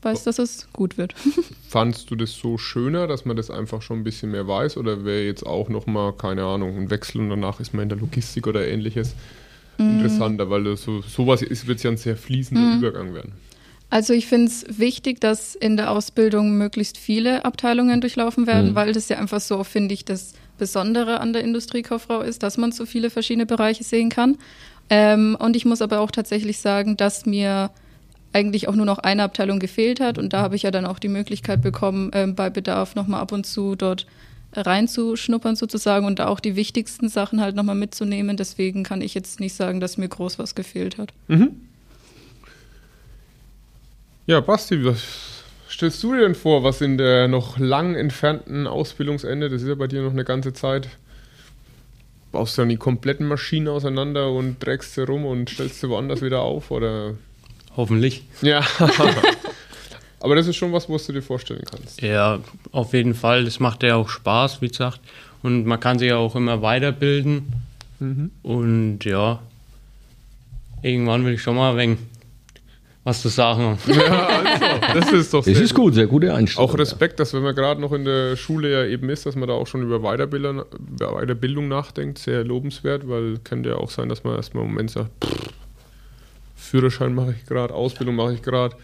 weiß, 0.01 0.23
dass 0.23 0.39
es 0.39 0.67
gut 0.73 0.97
wird. 0.97 1.13
Fandst 1.67 2.11
du 2.11 2.15
das 2.15 2.33
so 2.33 2.57
schöner, 2.57 3.07
dass 3.07 3.25
man 3.25 3.35
das 3.35 3.49
einfach 3.49 3.81
schon 3.81 3.99
ein 3.99 4.03
bisschen 4.03 4.31
mehr 4.31 4.47
weiß 4.47 4.77
oder 4.77 5.05
wäre 5.05 5.23
jetzt 5.23 5.45
auch 5.45 5.69
nochmal, 5.69 6.13
keine 6.13 6.43
Ahnung, 6.43 6.77
ein 6.77 6.89
Wechsel 6.89 7.21
und 7.21 7.29
danach 7.29 7.59
ist 7.59 7.73
man 7.73 7.83
in 7.83 7.89
der 7.89 7.97
Logistik 7.97 8.47
oder 8.47 8.67
ähnliches 8.67 9.15
interessanter, 9.77 10.49
weil 10.49 10.75
so, 10.77 11.01
sowas 11.01 11.41
ist, 11.41 11.67
wird 11.67 11.83
ja 11.83 11.91
ein 11.91 11.97
sehr 11.97 12.17
fließender 12.17 12.77
Übergang 12.77 13.13
werden. 13.13 13.33
Also 13.89 14.13
ich 14.13 14.27
finde 14.27 14.47
es 14.47 14.65
wichtig, 14.79 15.21
dass 15.21 15.55
in 15.55 15.77
der 15.77 15.91
Ausbildung 15.91 16.57
möglichst 16.57 16.97
viele 16.97 17.45
Abteilungen 17.45 18.01
durchlaufen 18.01 18.45
werden, 18.45 18.71
Mhm. 18.71 18.75
weil 18.75 18.91
das 18.91 19.07
ja 19.07 19.17
einfach 19.17 19.39
so, 19.39 19.63
finde 19.63 19.93
ich, 19.93 20.03
das 20.03 20.33
Besondere 20.57 21.21
an 21.21 21.31
der 21.33 21.43
Industriekauffrau 21.43 22.21
ist, 22.21 22.43
dass 22.43 22.57
man 22.57 22.71
so 22.71 22.85
viele 22.85 23.09
verschiedene 23.09 23.45
Bereiche 23.45 23.83
sehen 23.83 24.09
kann. 24.09 24.37
Ähm, 24.89 25.37
und 25.39 25.55
ich 25.55 25.65
muss 25.65 25.81
aber 25.81 25.99
auch 26.01 26.11
tatsächlich 26.11 26.59
sagen, 26.59 26.97
dass 26.97 27.25
mir 27.25 27.71
eigentlich 28.33 28.67
auch 28.67 28.75
nur 28.75 28.85
noch 28.85 28.99
eine 28.99 29.23
Abteilung 29.23 29.59
gefehlt 29.59 29.99
hat. 29.99 30.17
Und 30.17 30.33
da 30.33 30.41
habe 30.41 30.55
ich 30.55 30.63
ja 30.63 30.71
dann 30.71 30.85
auch 30.85 30.99
die 30.99 31.07
Möglichkeit 31.07 31.61
bekommen, 31.61 32.11
ähm, 32.13 32.35
bei 32.35 32.49
Bedarf 32.49 32.95
nochmal 32.95 33.21
ab 33.21 33.31
und 33.31 33.45
zu 33.45 33.75
dort 33.75 34.05
reinzuschnuppern 34.53 35.55
sozusagen 35.55 36.05
und 36.05 36.19
da 36.19 36.27
auch 36.27 36.39
die 36.39 36.55
wichtigsten 36.55 37.09
Sachen 37.09 37.41
halt 37.41 37.55
nochmal 37.55 37.75
mitzunehmen. 37.75 38.37
Deswegen 38.37 38.83
kann 38.83 39.01
ich 39.01 39.13
jetzt 39.13 39.39
nicht 39.39 39.53
sagen, 39.53 39.79
dass 39.79 39.97
mir 39.97 40.07
groß 40.07 40.39
was 40.39 40.55
gefehlt 40.55 40.97
hat. 40.97 41.13
Ja, 44.25 44.39
Basti, 44.41 44.83
was 44.83 45.03
stellst 45.69 46.01
du 46.03 46.13
dir 46.13 46.21
denn 46.21 46.35
vor, 46.35 46.63
was 46.63 46.81
in 46.81 46.97
der 46.97 47.27
noch 47.27 47.59
lang 47.59 47.95
entfernten 47.95 48.67
Ausbildungsende, 48.67 49.49
das 49.49 49.61
ist 49.61 49.67
ja 49.67 49.75
bei 49.75 49.87
dir 49.87 50.01
noch 50.01 50.11
eine 50.11 50.25
ganze 50.25 50.53
Zeit, 50.53 50.89
baust 52.31 52.57
du 52.57 52.61
dann 52.63 52.69
die 52.69 52.77
kompletten 52.77 53.27
Maschinen 53.27 53.67
auseinander 53.67 54.31
und 54.31 54.59
trägst 54.59 54.95
sie 54.95 55.05
rum 55.05 55.25
und 55.25 55.49
stellst 55.49 55.79
sie 55.79 55.89
woanders 55.89 56.21
wieder 56.21 56.41
auf? 56.41 56.71
Oder? 56.71 57.13
Hoffentlich. 57.75 58.23
Ja. 58.41 58.65
Aber 60.19 60.35
das 60.35 60.47
ist 60.47 60.55
schon 60.55 60.73
was, 60.73 60.89
was 60.89 61.05
du 61.05 61.13
dir 61.13 61.21
vorstellen 61.21 61.63
kannst. 61.69 62.01
Ja, 62.01 62.39
auf 62.71 62.93
jeden 62.93 63.13
Fall. 63.13 63.45
Das 63.45 63.59
macht 63.59 63.83
ja 63.83 63.95
auch 63.95 64.09
Spaß, 64.09 64.61
wie 64.61 64.67
gesagt. 64.67 64.99
Und 65.43 65.65
man 65.65 65.79
kann 65.79 65.99
sich 65.99 66.09
ja 66.09 66.17
auch 66.17 66.35
immer 66.35 66.61
weiterbilden. 66.61 67.53
Und 68.43 68.99
ja, 69.05 69.39
irgendwann 70.81 71.25
will 71.25 71.33
ich 71.33 71.41
schon 71.41 71.55
mal 71.55 71.75
wegen 71.77 71.97
was 73.03 73.21
zu 73.21 73.29
sagen. 73.29 73.77
Ja, 73.87 74.27
also, 74.27 74.99
das 74.99 75.11
ist 75.13 75.33
doch 75.33 75.39
das 75.45 75.53
sehr 75.53 75.63
ist 75.63 75.73
gut, 75.73 75.93
sehr 75.93 76.07
gute 76.07 76.33
Einstellung. 76.33 76.69
Auch 76.69 76.77
Respekt, 76.77 77.19
dass 77.21 77.33
wenn 77.33 77.41
man 77.41 77.55
gerade 77.55 77.79
noch 77.79 77.93
in 77.93 78.03
der 78.03 78.35
Schule 78.35 78.69
ja 78.69 78.83
eben 78.85 79.09
ist, 79.09 79.25
dass 79.25 79.35
man 79.35 79.47
da 79.47 79.53
auch 79.53 79.65
schon 79.65 79.81
über 79.81 80.01
Weiterbildung, 80.01 80.63
über 80.77 81.13
Weiterbildung 81.13 81.69
nachdenkt, 81.69 82.17
sehr 82.17 82.43
lobenswert, 82.43 83.07
weil 83.07 83.37
könnte 83.45 83.69
ja 83.69 83.75
auch 83.75 83.89
sein, 83.89 84.09
dass 84.09 84.25
man 84.25 84.35
erstmal 84.35 84.65
im 84.65 84.71
Moment 84.71 84.91
sagt, 84.91 85.09
pff, 85.23 85.53
Führerschein 86.57 87.15
mache 87.15 87.33
ich 87.39 87.45
gerade, 87.45 87.73
Ausbildung 87.73 88.15
mache 88.15 88.33
ich 88.33 88.41
gerade. 88.41 88.75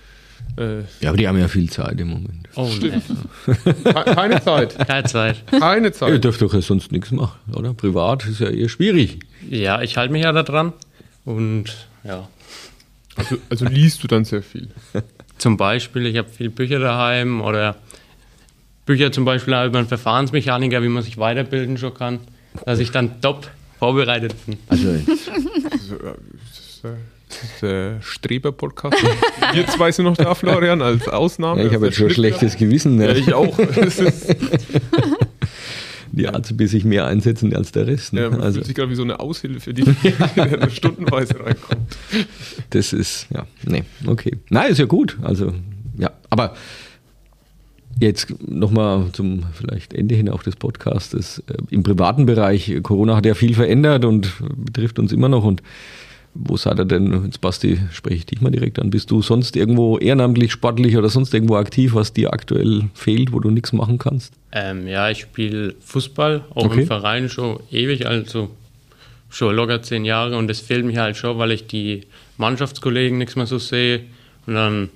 Äh, 0.58 0.82
Ja, 1.02 1.10
aber 1.10 1.18
die 1.18 1.28
haben 1.28 1.38
ja 1.40 1.48
viel 1.48 1.70
Zeit 1.70 2.00
im 2.00 2.10
Moment. 2.10 2.48
Oh, 2.56 2.70
nee. 2.82 2.92
ke- 3.54 3.74
keine 4.14 4.42
Zeit, 4.44 4.78
Keine 4.88 5.04
Zeit. 5.08 5.44
keine 5.48 5.88
Ihr 5.88 5.94
Zeit. 5.94 6.24
dürft 6.24 6.42
doch 6.42 6.54
ja 6.54 6.62
sonst 6.62 6.92
nichts 6.92 7.12
machen, 7.12 7.40
oder? 7.56 7.74
Privat 7.74 8.26
ist 8.28 8.40
ja 8.40 8.50
eher 8.50 8.70
schwierig. 8.70 9.20
Ja, 9.50 9.82
ich 9.82 9.98
halte 9.98 10.12
mich 10.14 10.24
ja 10.24 10.32
da 10.32 10.44
dran. 10.44 10.74
Und 11.26 11.66
ja, 12.04 12.28
Also, 13.16 13.38
also 13.50 13.66
liest 13.66 14.04
du 14.04 14.08
dann 14.08 14.26
sehr 14.26 14.44
viel. 14.44 14.68
zum 15.40 15.58
Beispiel, 15.58 16.06
ich 16.06 16.18
habe 16.18 16.30
viele 16.30 16.50
Bücher 16.52 16.80
daheim 16.80 17.42
oder 17.42 17.76
Bücher 18.86 19.12
zum 19.12 19.26
Beispiel 19.26 19.54
über 19.66 19.80
einen 19.80 19.88
Verfahrensmechaniker, 19.88 20.84
wie 20.84 20.90
man 20.90 21.02
sich 21.04 21.18
weiterbilden 21.18 21.78
schon 21.78 21.94
kann, 21.94 22.20
dass 22.66 22.80
ich 22.80 22.92
dann 22.92 23.22
top 23.22 23.50
vorbereitet 23.80 24.36
bin. 24.46 24.58
Also, 24.68 24.90
Also, 25.72 26.96
äh, 27.62 27.62
der 27.62 28.02
Streber-Podcast. 28.02 28.96
Wir 29.54 29.68
zwei 29.68 29.92
sind 29.92 30.06
noch 30.06 30.18
da, 30.18 30.34
Florian, 30.36 30.82
als 30.82 31.08
Ausnahme. 31.08 31.62
ja, 31.62 31.68
ich 31.68 31.74
habe 31.74 31.86
jetzt 31.88 31.98
schon 31.98 32.10
schlechtes 32.10 32.58
Gewissen. 32.58 32.98
Schnitt- 32.98 33.08
Ja, 33.08 33.14
Ne? 33.14 33.20
ich 33.20 33.34
auch. 33.34 33.58
Die 36.16 36.28
Azubis 36.28 36.70
sich 36.72 36.86
mehr 36.86 37.08
einsetzen 37.08 37.56
als 37.56 37.72
der 37.72 37.88
Rest. 37.88 38.14
Ne? 38.14 38.22
ja, 38.22 38.30
man 38.30 38.42
also, 38.42 38.56
fühlt 38.58 38.68
sich 38.68 38.76
gerade 38.76 38.92
wie 38.92 38.96
so 38.96 39.02
eine 39.02 39.20
Aushilfe, 39.20 39.74
die, 39.74 39.84
stundenweise 40.70 41.40
reinkommt. 41.40 41.98
das 42.70 42.94
ist, 42.94 43.26
ja, 43.34 43.48
nee, 43.66 43.84
okay. 44.06 44.38
Nein, 44.50 44.72
ist 44.72 44.78
ja 44.78 44.86
gut. 44.86 45.18
Also, 45.24 45.54
ja, 45.98 46.12
aber 46.30 46.54
jetzt 48.00 48.28
nochmal 48.48 49.08
zum 49.14 49.44
vielleicht 49.54 49.94
Ende 49.96 50.14
hin 50.14 50.30
auch 50.30 50.44
des 50.44 50.56
Podcastes. 50.56 51.42
Äh, 51.48 51.54
Im 51.72 51.82
privaten 51.82 52.28
Bereich, 52.28 52.72
Corona 52.84 53.16
hat 53.16 53.26
ja 53.26 53.34
viel 53.34 53.56
verändert 53.56 54.06
und 54.06 54.32
betrifft 54.56 55.00
uns 55.00 55.12
immer 55.12 55.30
noch. 55.30 55.44
Und 55.44 55.64
wo 56.36 56.58
seid 56.58 56.80
ihr 56.80 56.86
denn, 56.86 57.26
jetzt 57.26 57.42
Basti, 57.42 57.80
spreche 57.92 58.16
ich 58.18 58.26
dich 58.26 58.42
mal 58.42 58.50
direkt 58.50 58.80
an, 58.80 58.90
bist 58.90 59.12
du 59.12 59.22
sonst 59.22 59.56
irgendwo 59.56 59.98
ehrenamtlich, 60.00 60.52
sportlich 60.52 60.98
oder 60.98 61.10
sonst 61.10 61.34
irgendwo 61.34 61.56
aktiv, 61.58 61.94
was 61.94 62.12
dir 62.14 62.34
aktuell 62.34 62.86
fehlt, 62.96 63.32
wo 63.32 63.40
du 63.40 63.52
nichts 63.52 63.72
machen 63.74 64.00
kannst? 64.00 64.34
Ähm, 64.52 64.88
ja, 64.88 65.10
ich 65.10 65.20
spiele 65.22 65.76
Fußball, 65.82 66.44
auch 66.56 66.66
Okay. 66.66 66.82
im 66.82 66.88
Verein 66.88 67.30
schon 67.30 67.60
ewig, 67.72 68.08
also 68.08 68.50
schon 69.30 69.56
locker 69.56 69.82
zehn 69.82 70.06
Jahre 70.06 70.38
und 70.38 70.48
das 70.48 70.60
fehlt 70.60 70.86
mir 70.86 71.02
halt 71.02 71.18
schon, 71.18 71.38
weil 71.38 71.52
ich 71.52 71.68
die 71.68 72.02
Mannschaftskollegen 72.38 73.18
nichts 73.18 73.36
mehr 73.36 73.46
so 73.48 73.58
sehe 73.60 74.02
und 74.48 74.56
dann 74.56 74.90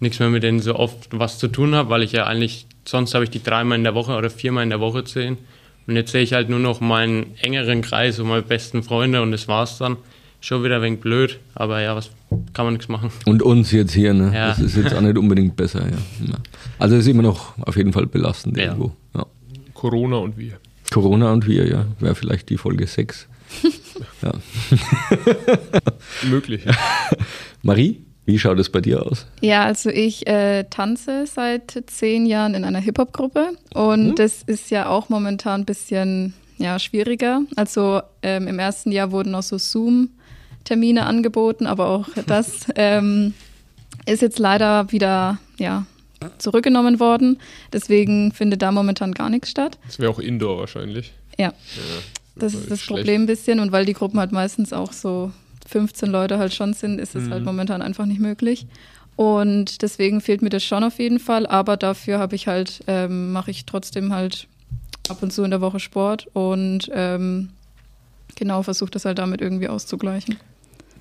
nichts 0.00 0.18
mehr 0.18 0.30
mit 0.30 0.42
denen 0.42 0.60
so 0.60 0.76
oft 0.76 1.08
was 1.12 1.38
zu 1.38 1.48
tun 1.48 1.74
habe, 1.74 1.90
weil 1.90 2.02
ich 2.02 2.12
ja 2.12 2.26
eigentlich, 2.26 2.66
sonst 2.84 3.14
habe 3.14 3.24
ich 3.24 3.30
die 3.30 3.42
dreimal 3.42 3.78
in 3.78 3.84
der 3.84 3.94
Woche 3.94 4.16
oder 4.16 4.30
viermal 4.30 4.64
in 4.64 4.70
der 4.70 4.80
Woche 4.80 5.02
gesehen 5.02 5.38
und 5.86 5.96
jetzt 5.96 6.12
sehe 6.12 6.22
ich 6.22 6.32
halt 6.32 6.48
nur 6.48 6.58
noch 6.60 6.80
meinen 6.80 7.36
engeren 7.40 7.82
Kreis 7.82 8.18
und 8.18 8.28
meine 8.28 8.42
besten 8.42 8.82
Freunde 8.82 9.22
und 9.22 9.30
das 9.32 9.48
war's 9.48 9.78
dann. 9.78 9.96
Schon 10.44 10.62
wieder 10.62 10.76
ein 10.76 10.82
wenig 10.82 11.00
blöd, 11.00 11.40
aber 11.54 11.80
ja, 11.80 11.96
was 11.96 12.10
kann 12.52 12.66
man 12.66 12.74
nichts 12.74 12.88
machen. 12.88 13.10
Und 13.24 13.42
uns 13.42 13.72
jetzt 13.72 13.94
hier, 13.94 14.12
ne? 14.12 14.30
Ja. 14.34 14.48
Das 14.48 14.58
ist 14.58 14.76
jetzt 14.76 14.92
auch 14.92 15.00
nicht 15.00 15.16
unbedingt 15.16 15.56
besser, 15.56 15.80
ja. 15.80 15.96
ja. 16.26 16.34
Also 16.78 16.96
ist 16.96 17.06
immer 17.06 17.22
noch 17.22 17.56
auf 17.66 17.78
jeden 17.78 17.94
Fall 17.94 18.04
belastend 18.04 18.58
Ja. 18.58 18.64
irgendwo. 18.64 18.92
Ja. 19.14 19.24
Corona 19.72 20.16
und 20.18 20.36
wir. 20.36 20.58
Corona 20.90 21.32
und 21.32 21.46
wir, 21.46 21.66
ja. 21.66 21.86
Wäre 21.98 22.14
vielleicht 22.14 22.50
die 22.50 22.58
Folge 22.58 22.86
6. 22.86 23.26
ja. 24.22 24.32
Möglich. 26.28 26.66
Marie, 27.62 28.04
wie 28.26 28.38
schaut 28.38 28.58
es 28.58 28.68
bei 28.68 28.82
dir 28.82 29.06
aus? 29.06 29.26
Ja, 29.40 29.64
also 29.64 29.88
ich 29.88 30.26
äh, 30.26 30.64
tanze 30.64 31.24
seit 31.26 31.84
zehn 31.86 32.26
Jahren 32.26 32.52
in 32.52 32.64
einer 32.64 32.80
Hip-Hop-Gruppe 32.80 33.52
und 33.72 34.18
das 34.18 34.42
ist 34.42 34.70
ja 34.70 34.90
auch 34.90 35.08
momentan 35.08 35.62
ein 35.62 35.64
bisschen 35.64 36.34
ja, 36.58 36.78
schwieriger. 36.78 37.40
Also 37.56 38.02
ähm, 38.22 38.46
im 38.46 38.58
ersten 38.58 38.92
Jahr 38.92 39.10
wurden 39.10 39.30
noch 39.30 39.42
so 39.42 39.56
Zoom-Termine 40.64 41.06
angeboten, 41.06 41.66
aber 41.66 41.88
auch 41.88 42.08
das 42.26 42.66
ähm, 42.74 43.34
ist 44.06 44.22
jetzt 44.22 44.38
leider 44.38 44.90
wieder 44.90 45.38
ja, 45.58 45.86
zurückgenommen 46.38 47.00
worden. 47.00 47.38
Deswegen 47.72 48.32
findet 48.32 48.62
da 48.62 48.72
momentan 48.72 49.12
gar 49.12 49.30
nichts 49.30 49.50
statt. 49.50 49.78
Das 49.86 49.98
wäre 49.98 50.10
auch 50.10 50.18
Indoor 50.18 50.58
wahrscheinlich. 50.58 51.12
Ja, 51.38 51.46
Ja, 51.46 51.52
das 52.36 52.54
ist 52.54 52.70
das 52.70 52.80
schlecht. 52.80 53.00
Problem 53.00 53.22
ein 53.22 53.26
bisschen 53.26 53.60
und 53.60 53.72
weil 53.72 53.84
die 53.84 53.92
Gruppen 53.92 54.18
halt 54.18 54.32
meistens 54.32 54.72
auch 54.72 54.92
so 54.92 55.32
15 55.68 56.10
Leute 56.10 56.38
halt 56.38 56.52
schon 56.52 56.74
sind, 56.74 57.00
ist 57.00 57.14
es 57.14 57.30
halt 57.30 57.44
momentan 57.44 57.80
einfach 57.80 58.06
nicht 58.06 58.20
möglich. 58.20 58.66
Und 59.16 59.82
deswegen 59.82 60.20
fehlt 60.20 60.42
mir 60.42 60.50
das 60.50 60.64
schon 60.64 60.82
auf 60.82 60.98
jeden 60.98 61.20
Fall, 61.20 61.46
aber 61.46 61.76
dafür 61.76 62.18
habe 62.18 62.34
ich 62.34 62.48
halt, 62.48 62.82
ähm, 62.88 63.32
mache 63.32 63.52
ich 63.52 63.64
trotzdem 63.64 64.12
halt 64.12 64.48
ab 65.08 65.22
und 65.22 65.32
zu 65.32 65.44
in 65.44 65.50
der 65.50 65.60
Woche 65.60 65.78
Sport 65.78 66.26
und 66.32 66.90
ähm, 66.92 67.50
genau 68.34 68.62
versuche 68.62 68.90
das 68.90 69.04
halt 69.04 69.18
damit 69.18 69.40
irgendwie 69.40 69.68
auszugleichen. 69.68 70.36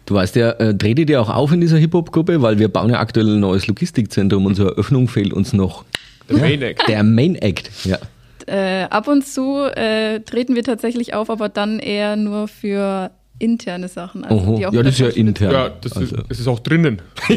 Du 0.06 0.16
weißt 0.16 0.36
ja, 0.36 0.52
äh, 0.52 0.78
tretet 0.78 1.10
ihr 1.10 1.22
auch 1.22 1.30
auf 1.30 1.52
in 1.54 1.62
dieser 1.62 1.78
Hip-Hop-Gruppe, 1.78 2.42
weil 2.42 2.60
wir 2.60 2.68
bauen 2.68 2.90
ja 2.90 3.00
aktuell 3.00 3.28
ein 3.30 3.40
neues 3.40 3.68
Logistikzentrum 3.68 4.46
und 4.46 4.56
zur 4.56 4.72
Eröffnung 4.72 5.08
fehlt 5.08 5.34
uns 5.34 5.54
noch 5.54 5.86
Der 6.30 6.38
Main 6.38 6.62
Act. 6.62 6.88
der 6.88 7.04
Main 7.04 7.36
Act. 7.36 7.72
Ja. 7.86 7.98
Äh, 8.46 8.84
ab 8.90 9.08
und 9.08 9.26
zu 9.26 9.64
äh, 9.74 10.20
treten 10.20 10.56
wir 10.56 10.64
tatsächlich 10.64 11.14
auf, 11.14 11.30
aber 11.30 11.48
dann 11.48 11.80
eher 11.80 12.18
nur 12.18 12.50
für 12.50 13.12
interne 13.44 13.88
Sachen. 13.88 14.24
Also 14.24 14.36
Oho. 14.44 14.58
die 14.58 14.66
auch 14.68 14.74
Ja, 14.74 14.82
das 14.84 14.94
ist 14.94 15.00
ja 15.00 15.08
intern. 15.10 15.52
Ja, 15.52 15.70
das 15.70 15.94
also. 15.94 16.16
ist, 16.16 16.24
es 16.30 16.40
ist 16.40 16.48
auch 16.48 16.60
drinnen. 16.60 17.02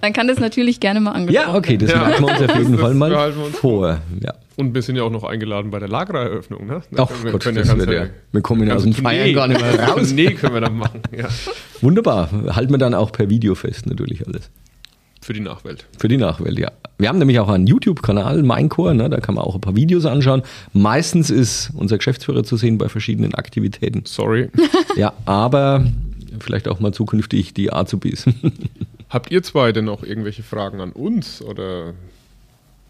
Dann 0.00 0.12
kann 0.12 0.28
das 0.28 0.38
natürlich 0.38 0.80
gerne 0.80 1.00
mal 1.00 1.12
angesprochen 1.12 1.48
Ja, 1.52 1.56
okay, 1.56 1.76
das 1.76 1.90
Ja. 1.90 1.98
merken 2.06 2.24
wir 2.24 2.30
uns 2.32 2.42
auf 2.50 2.56
jeden 2.58 2.72
Das 2.76 2.80
Fall 2.80 2.94
mal 2.94 3.10
behalten 3.10 3.38
wir 3.38 3.46
uns 3.46 3.58
vor. 3.58 3.98
Ja. 4.22 4.34
Und 4.56 4.74
wir 4.74 4.82
sind 4.82 4.96
ja 4.96 5.02
auch 5.04 5.10
noch 5.10 5.24
eingeladen 5.24 5.70
bei 5.70 5.78
der 5.78 5.88
Lagereröffnung. 5.88 6.66
Ne? 6.66 6.82
Ach 6.96 7.08
wir- 7.22 7.32
Gott, 7.32 7.42
können 7.42 7.56
das 7.56 7.68
ganze- 7.68 7.86
wird 7.86 7.96
ja. 7.98 8.06
Wir 8.32 8.40
kommen 8.42 8.62
aus 8.70 8.82
ganze 8.84 8.98
dem 9.00 9.04
Feiern 9.04 9.18
Tournee- 9.18 9.32
gar 9.32 9.48
nicht 9.48 9.60
mehr 9.60 9.88
raus. 9.88 10.12
Nee, 10.12 10.34
können 10.34 10.54
wir 10.54 10.60
dann 10.60 10.76
machen. 10.76 11.00
Ja. 11.16 11.28
Wunderbar. 11.80 12.28
Halten 12.54 12.72
wir 12.72 12.78
dann 12.78 12.94
auch 12.94 13.10
per 13.12 13.30
Video 13.30 13.54
fest, 13.54 13.86
natürlich 13.86 14.26
alles. 14.26 14.50
Für 15.22 15.32
die 15.32 15.40
Nachwelt. 15.40 15.86
Für 15.98 16.08
die 16.08 16.16
Nachwelt, 16.16 16.58
ja. 16.58 16.72
Wir 16.98 17.08
haben 17.08 17.18
nämlich 17.18 17.38
auch 17.38 17.48
einen 17.48 17.66
YouTube-Kanal, 17.66 18.42
Meinchor, 18.42 18.94
ne, 18.94 19.08
da 19.08 19.20
kann 19.20 19.34
man 19.34 19.44
auch 19.44 19.54
ein 19.54 19.60
paar 19.60 19.76
Videos 19.76 20.04
anschauen. 20.06 20.42
Meistens 20.72 21.30
ist 21.30 21.70
unser 21.74 21.96
Geschäftsführer 21.96 22.44
zu 22.44 22.56
sehen 22.56 22.78
bei 22.78 22.88
verschiedenen 22.88 23.34
Aktivitäten. 23.34 24.04
Sorry. 24.06 24.50
Ja, 24.96 25.12
aber 25.24 25.86
vielleicht 26.40 26.66
auch 26.66 26.80
mal 26.80 26.92
zukünftig 26.92 27.54
die 27.54 27.72
Azubis. 27.72 28.24
Habt 29.08 29.30
ihr 29.30 29.42
zwei 29.42 29.70
denn 29.72 29.84
noch 29.84 30.02
irgendwelche 30.02 30.42
Fragen 30.42 30.80
an 30.80 30.90
uns 30.90 31.42
oder 31.42 31.94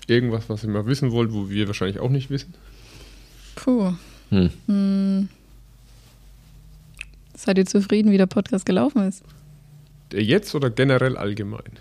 irgendwas, 0.07 0.49
was 0.49 0.65
ihr 0.65 0.71
mal 0.71 0.87
wissen 0.87 1.13
wollt, 1.13 1.33
wo 1.33 1.51
wir 1.51 1.67
wahrscheinlich 1.67 2.01
auch 2.01 2.09
nicht 2.09 2.31
wissen? 2.31 2.55
Puh. 3.55 3.93
Hm. 4.31 4.51
Hm. 4.67 5.29
Seid 7.35 7.59
ihr 7.59 7.67
zufrieden, 7.67 8.11
wie 8.11 8.19
der 8.19 8.27
Podcast 8.27 8.65
gelaufen 8.67 9.07
ist? 9.07 9.23
Der 10.13 10.23
jetzt 10.23 10.55
oder 10.55 10.71
generell 10.71 11.17
allgemein? 11.17 11.79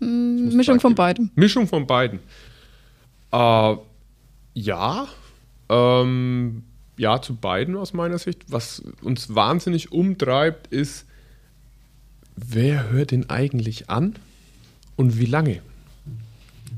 Mischung 0.00 0.80
von 0.80 0.94
beidem. 0.94 1.30
Mischung 1.34 1.66
von 1.66 1.86
beiden. 1.86 2.20
Äh, 3.32 3.76
ja. 4.54 5.08
Ähm, 5.68 6.64
ja, 6.96 7.22
zu 7.22 7.36
beiden 7.36 7.76
aus 7.76 7.92
meiner 7.92 8.18
Sicht. 8.18 8.44
Was 8.48 8.82
uns 9.02 9.34
wahnsinnig 9.34 9.92
umtreibt, 9.92 10.66
ist, 10.68 11.06
wer 12.36 12.90
hört 12.90 13.10
den 13.10 13.30
eigentlich 13.30 13.88
an 13.88 14.14
und 14.96 15.18
wie 15.18 15.26
lange? 15.26 15.62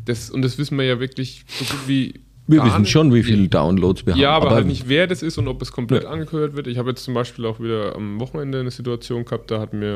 Das, 0.05 0.31
und 0.31 0.43
das 0.43 0.59
wissen 0.59 0.79
wir 0.79 0.85
ja 0.85 1.01
wirklich 1.01 1.45
so 1.49 1.65
gut 1.65 1.89
wie. 1.89 2.21
Wir 2.53 2.59
gar 2.59 2.67
wissen 2.67 2.87
schon, 2.87 3.13
wie 3.13 3.23
viele 3.23 3.49
Downloads 3.49 4.07
wir 4.07 4.15
Ja, 4.17 4.33
haben. 4.35 4.47
aber, 4.47 4.55
halt 4.55 4.67
nicht, 4.67 4.89
wer 4.89 5.07
das 5.07 5.23
ist 5.23 5.39
und 5.39 5.49
ob 5.49 5.61
es 5.63 5.73
komplett 5.73 6.05
Ja. 6.05 6.11
angehört 6.11 6.55
wird. 6.55 6.67
Ich 6.69 6.79
habe 6.79 6.91
jetzt 6.91 7.03
zum 7.05 7.15
Beispiel 7.15 7.45
auch 7.47 7.59
wieder 7.59 7.97
am 7.97 8.21
Wochenende 8.21 8.61
eine 8.61 8.71
Situation 8.71 9.25
gehabt, 9.25 9.51
da 9.51 9.59
hat 9.61 9.73
mir 9.73 9.87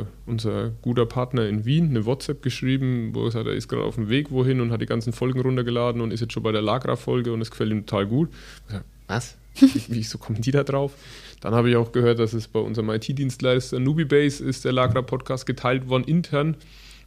äh, 0.00 0.30
unser 0.30 0.70
guter 0.82 1.06
Partner 1.06 1.46
in 1.48 1.64
Wien 1.64 1.88
eine 1.90 2.04
WhatsApp 2.06 2.42
geschrieben, 2.42 3.10
wo 3.14 3.24
er 3.24 3.30
sagt, 3.30 3.46
er 3.46 3.54
ist 3.54 3.68
gerade 3.68 3.84
auf 3.84 3.94
dem 3.94 4.08
Weg 4.08 4.30
wohin 4.30 4.60
und 4.60 4.70
hat 4.72 4.80
die 4.80 4.86
ganzen 4.86 5.12
Folgen 5.12 5.40
runtergeladen 5.40 6.00
und 6.02 6.12
ist 6.12 6.20
jetzt 6.20 6.32
schon 6.32 6.42
bei 6.42 6.52
der 6.52 6.62
Lagra-Folge 6.62 7.32
und 7.32 7.40
es 7.40 7.50
gefällt 7.50 7.70
ihm 7.70 7.86
total 7.86 8.06
gut. 8.06 8.28
Sag, 8.68 8.84
Was? 9.08 9.36
Wie, 9.56 9.82
wieso 9.88 10.18
kommen 10.18 10.40
die 10.40 10.52
da 10.52 10.62
drauf? 10.62 10.92
Dann 11.40 11.54
habe 11.54 11.70
ich 11.70 11.76
auch 11.76 11.90
gehört, 11.92 12.18
dass 12.18 12.32
es 12.34 12.46
bei 12.48 12.60
unserem 12.60 12.88
IT-Dienstleister 12.90 13.80
Nubibase 13.80 14.44
ist 14.44 14.64
der 14.64 14.72
Lagra-Podcast 14.72 15.44
geteilt 15.46 15.88
worden 15.88 16.04
intern, 16.04 16.54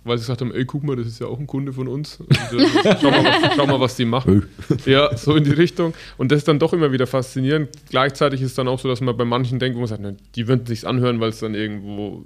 weil 0.04 0.18
sie 0.18 0.24
gesagt 0.24 0.42
haben, 0.42 0.54
ey, 0.54 0.66
guck 0.66 0.84
mal, 0.84 0.96
das 0.96 1.08
ist 1.08 1.20
ja 1.20 1.28
auch 1.28 1.39
ein 1.39 1.48
Kunde 1.48 1.74
von 1.74 1.88
uns. 1.88 2.20
Und, 2.20 2.32
äh, 2.32 2.96
schau, 3.02 3.12
mal, 3.12 3.24
was, 3.24 3.56
schau 3.56 3.68
mal, 3.68 3.80
was 3.80 3.96
die 3.96 4.06
machen. 4.06 4.48
Ja, 4.86 5.16
so 5.16 5.36
in 5.36 5.44
die 5.44 5.52
Richtung. 5.52 5.94
Und 6.18 6.32
das 6.32 6.39
ist 6.39 6.48
dann 6.48 6.60
doch 6.60 6.74
immer 6.74 6.92
wieder 6.92 7.08
faszinierend. 7.08 7.70
Gleichzeitig 7.89 8.42
ist 8.42 8.58
dann 8.58 8.68
auch 8.68 8.80
so, 8.80 8.88
dass 8.89 9.02
man 9.02 9.16
bei 9.16 9.26
manchen 9.26 9.60
denkt, 9.60 9.76
wo 9.76 9.80
man 9.80 9.88
sagt, 9.88 10.02
ne, 10.02 10.18
die 10.36 10.48
würden 10.48 10.66
sich's 10.66 10.84
anhören, 10.84 11.20
weil 11.20 11.30
es 11.30 11.39
dann 11.39 11.56
irgendwo 11.56 12.26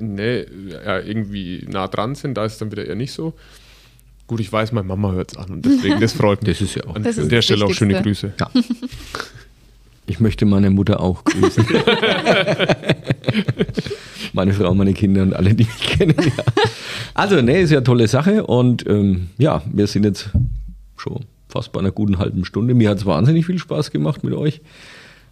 ne, 0.00 0.46
ja, 0.70 1.00
irgendwie 1.00 1.64
nah 1.68 1.88
dran 1.88 2.14
sind. 2.14 2.34
Da 2.34 2.44
ist 2.44 2.54
es 2.54 2.58
dann 2.58 2.72
wieder 2.72 2.86
eher 2.86 2.96
nicht 2.96 3.12
so. 3.12 3.34
Gut, 4.26 4.40
ich 4.40 4.52
weiß, 4.52 4.72
meine 4.72 4.86
Mama 4.86 5.12
hört 5.12 5.32
es 5.32 5.38
an 5.38 5.50
und 5.50 5.64
deswegen, 5.64 6.00
das 6.00 6.12
freut 6.12 6.42
mich. 6.42 6.58
Das 6.58 6.68
ist 6.68 6.74
ja 6.74 6.84
auch. 6.84 6.96
An 6.96 7.02
Das 7.02 7.16
ist 7.16 7.32
der 7.32 7.40
Stelle 7.40 7.64
auch 7.64 7.72
schöne. 7.72 8.02
Grüße. 8.02 8.34
Ja. 8.38 8.50
Ich 10.08 10.20
möchte 10.20 10.46
meine 10.46 10.70
Mutter 10.70 11.00
auch 11.00 11.24
grüßen. 11.24 11.64
meine 14.32 14.52
Frau, 14.54 14.74
meine 14.74 14.94
Kinder 14.94 15.22
und 15.22 15.34
alle, 15.34 15.54
die 15.54 15.64
mich 15.64 15.78
kennen. 15.80 16.14
Ja. 16.18 16.44
Also, 17.14 17.40
nee, 17.42 17.62
ist 17.62 17.70
ja 17.70 17.78
eine 17.78 17.84
tolle 17.84 18.08
Sache. 18.08 18.46
Und 18.46 18.86
ähm, 18.88 19.28
ja, 19.38 19.62
wir 19.72 19.86
sind 19.86 20.04
jetzt 20.04 20.30
schon 20.96 21.20
fast 21.48 21.72
bei 21.72 21.80
einer 21.80 21.90
guten 21.90 22.18
halben 22.18 22.44
Stunde. 22.44 22.74
Mir 22.74 22.90
hat 22.90 22.98
es 22.98 23.06
wahnsinnig 23.06 23.46
viel 23.46 23.58
Spaß 23.58 23.90
gemacht 23.90 24.24
mit 24.24 24.34
euch. 24.34 24.60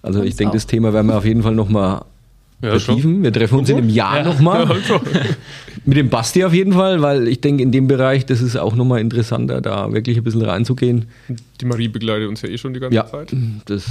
Also 0.02 0.20
Uns 0.20 0.28
ich 0.28 0.36
denke, 0.36 0.54
das 0.54 0.66
Thema 0.66 0.92
werden 0.92 1.08
wir 1.08 1.16
auf 1.16 1.24
jeden 1.24 1.42
Fall 1.42 1.54
nochmal 1.54 2.02
Ja, 2.62 2.78
vertiefen. 2.78 3.22
Wir 3.22 3.32
treffen 3.32 3.58
uns 3.58 3.68
in 3.68 3.76
einem 3.78 3.88
Jahr 3.88 4.22
nochmal. 4.24 4.64
Also, 4.66 5.00
Mit 5.84 5.96
dem 5.98 6.08
Basti 6.08 6.44
auf 6.44 6.54
jeden 6.54 6.72
Fall, 6.72 7.00
weil 7.02 7.28
ich 7.28 7.40
denke, 7.40 7.62
in 7.62 7.70
dem 7.70 7.86
Bereich, 7.86 8.26
das 8.26 8.40
ist 8.40 8.56
auch 8.56 8.74
nochmal 8.74 9.00
interessanter, 9.00 9.60
da 9.60 9.92
wirklich 9.92 10.16
ein 10.16 10.24
bisschen 10.24 10.42
reinzugehen. 10.42 11.06
die 11.60 11.64
Marie 11.64 11.88
begleitet 11.88 12.28
uns 12.28 12.42
ja 12.42 12.48
eh 12.48 12.58
schon 12.58 12.74
die 12.74 12.80
ganze 12.80 12.96
Ja, 12.96 13.06
Zeit. 13.06 13.32
das 13.66 13.84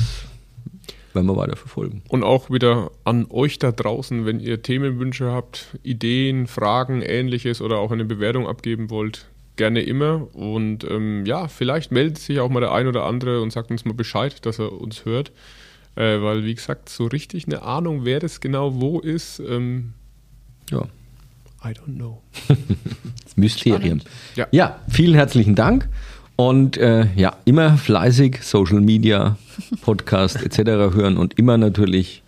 werden 1.16 1.28
wir 1.28 1.38
weiter 1.38 1.56
verfolgen. 1.56 2.02
Und 2.10 2.24
auch 2.24 2.50
wieder 2.50 2.92
an 3.04 3.28
euch 3.30 3.58
da 3.60 3.72
draußen, 3.72 4.26
wenn 4.26 4.40
ihr 4.40 4.62
Themenwünsche 4.62 5.32
habt, 5.32 5.78
Ideen, 5.84 6.48
Fragen, 6.48 7.02
ähnliches 7.02 7.62
oder 7.62 7.78
auch 7.78 7.92
eine 7.92 8.06
Bewertung 8.06 8.48
abgeben 8.48 8.90
wollt, 8.90 9.28
gerne 9.56 9.82
immer. 9.82 10.28
Und 10.36 10.84
ähm, 10.90 11.26
ja, 11.26 11.48
vielleicht 11.48 11.92
meldet 11.92 12.18
sich 12.18 12.40
auch 12.40 12.50
mal 12.50 12.60
der 12.60 12.74
ein 12.74 12.88
oder 12.88 13.06
andere 13.06 13.42
und 13.42 13.52
sagt 13.52 13.72
uns 13.72 13.86
mal 13.86 13.94
Bescheid, 13.94 14.46
dass 14.46 14.60
er 14.60 14.74
uns 14.74 15.06
hört. 15.06 15.32
Äh, 15.96 16.22
weil, 16.22 16.44
wie 16.44 16.54
gesagt, 16.54 16.90
so 16.90 17.06
richtig 17.06 17.46
eine 17.48 17.62
Ahnung, 17.62 18.04
wer 18.04 18.20
das 18.20 18.42
genau 18.42 18.82
wo 18.82 19.00
ist, 19.00 19.40
ähm, 19.40 19.94
Ja. 20.70 20.84
I 21.64 21.70
don't 21.70 21.96
know. 21.96 22.22
Das 23.24 23.38
Mysterium. 23.38 24.02
Ja. 24.36 24.48
Ja. 24.52 24.80
vielen 24.88 25.16
herzlichen 25.16 25.56
Dank. 25.56 25.90
Und 26.38 26.78
äh, 26.78 27.08
ja, 27.16 27.38
immer 27.46 27.78
fleißig 27.78 28.40
Social 28.44 28.82
Media, 28.82 29.38
Podcast 29.82 30.42
etc. 30.44 30.60
hören 30.94 31.18
und 31.18 31.38
immer 31.40 31.58
natürlich 31.58 32.24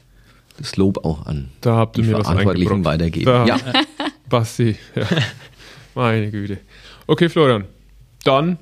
das 0.57 0.77
Lob 0.77 1.03
auch 1.05 1.25
an 1.25 1.49
Da 1.61 1.75
habt 1.75 1.97
ihr 1.97 2.03
die 2.03 2.09
mir 2.09 2.17
was 2.17 2.27
Verantwortlichen 2.27 2.71
eingebrockt. 2.71 2.99
weitergeben. 3.01 3.25
Da- 3.25 3.45
Ja, 3.45 3.59
Basti, 4.29 4.75
ja. 4.95 5.05
meine 5.93 6.31
Güte. 6.31 6.57
Okay, 7.05 7.29
Florian, 7.29 7.65
dann 8.23 8.57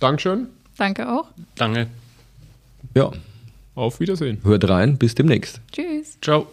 Dankeschön, 0.00 0.46
Danke 0.76 1.08
auch. 1.10 1.26
Danke. 1.56 1.86
ja, 2.94 3.10
auf 3.74 4.00
Wiedersehen. 4.00 4.38
hört 4.44 4.68
rein, 4.68 4.96
bis 4.96 5.14
demnächst. 5.14 5.60
Tschüss. 5.72 6.18
Ciao. 6.22 6.46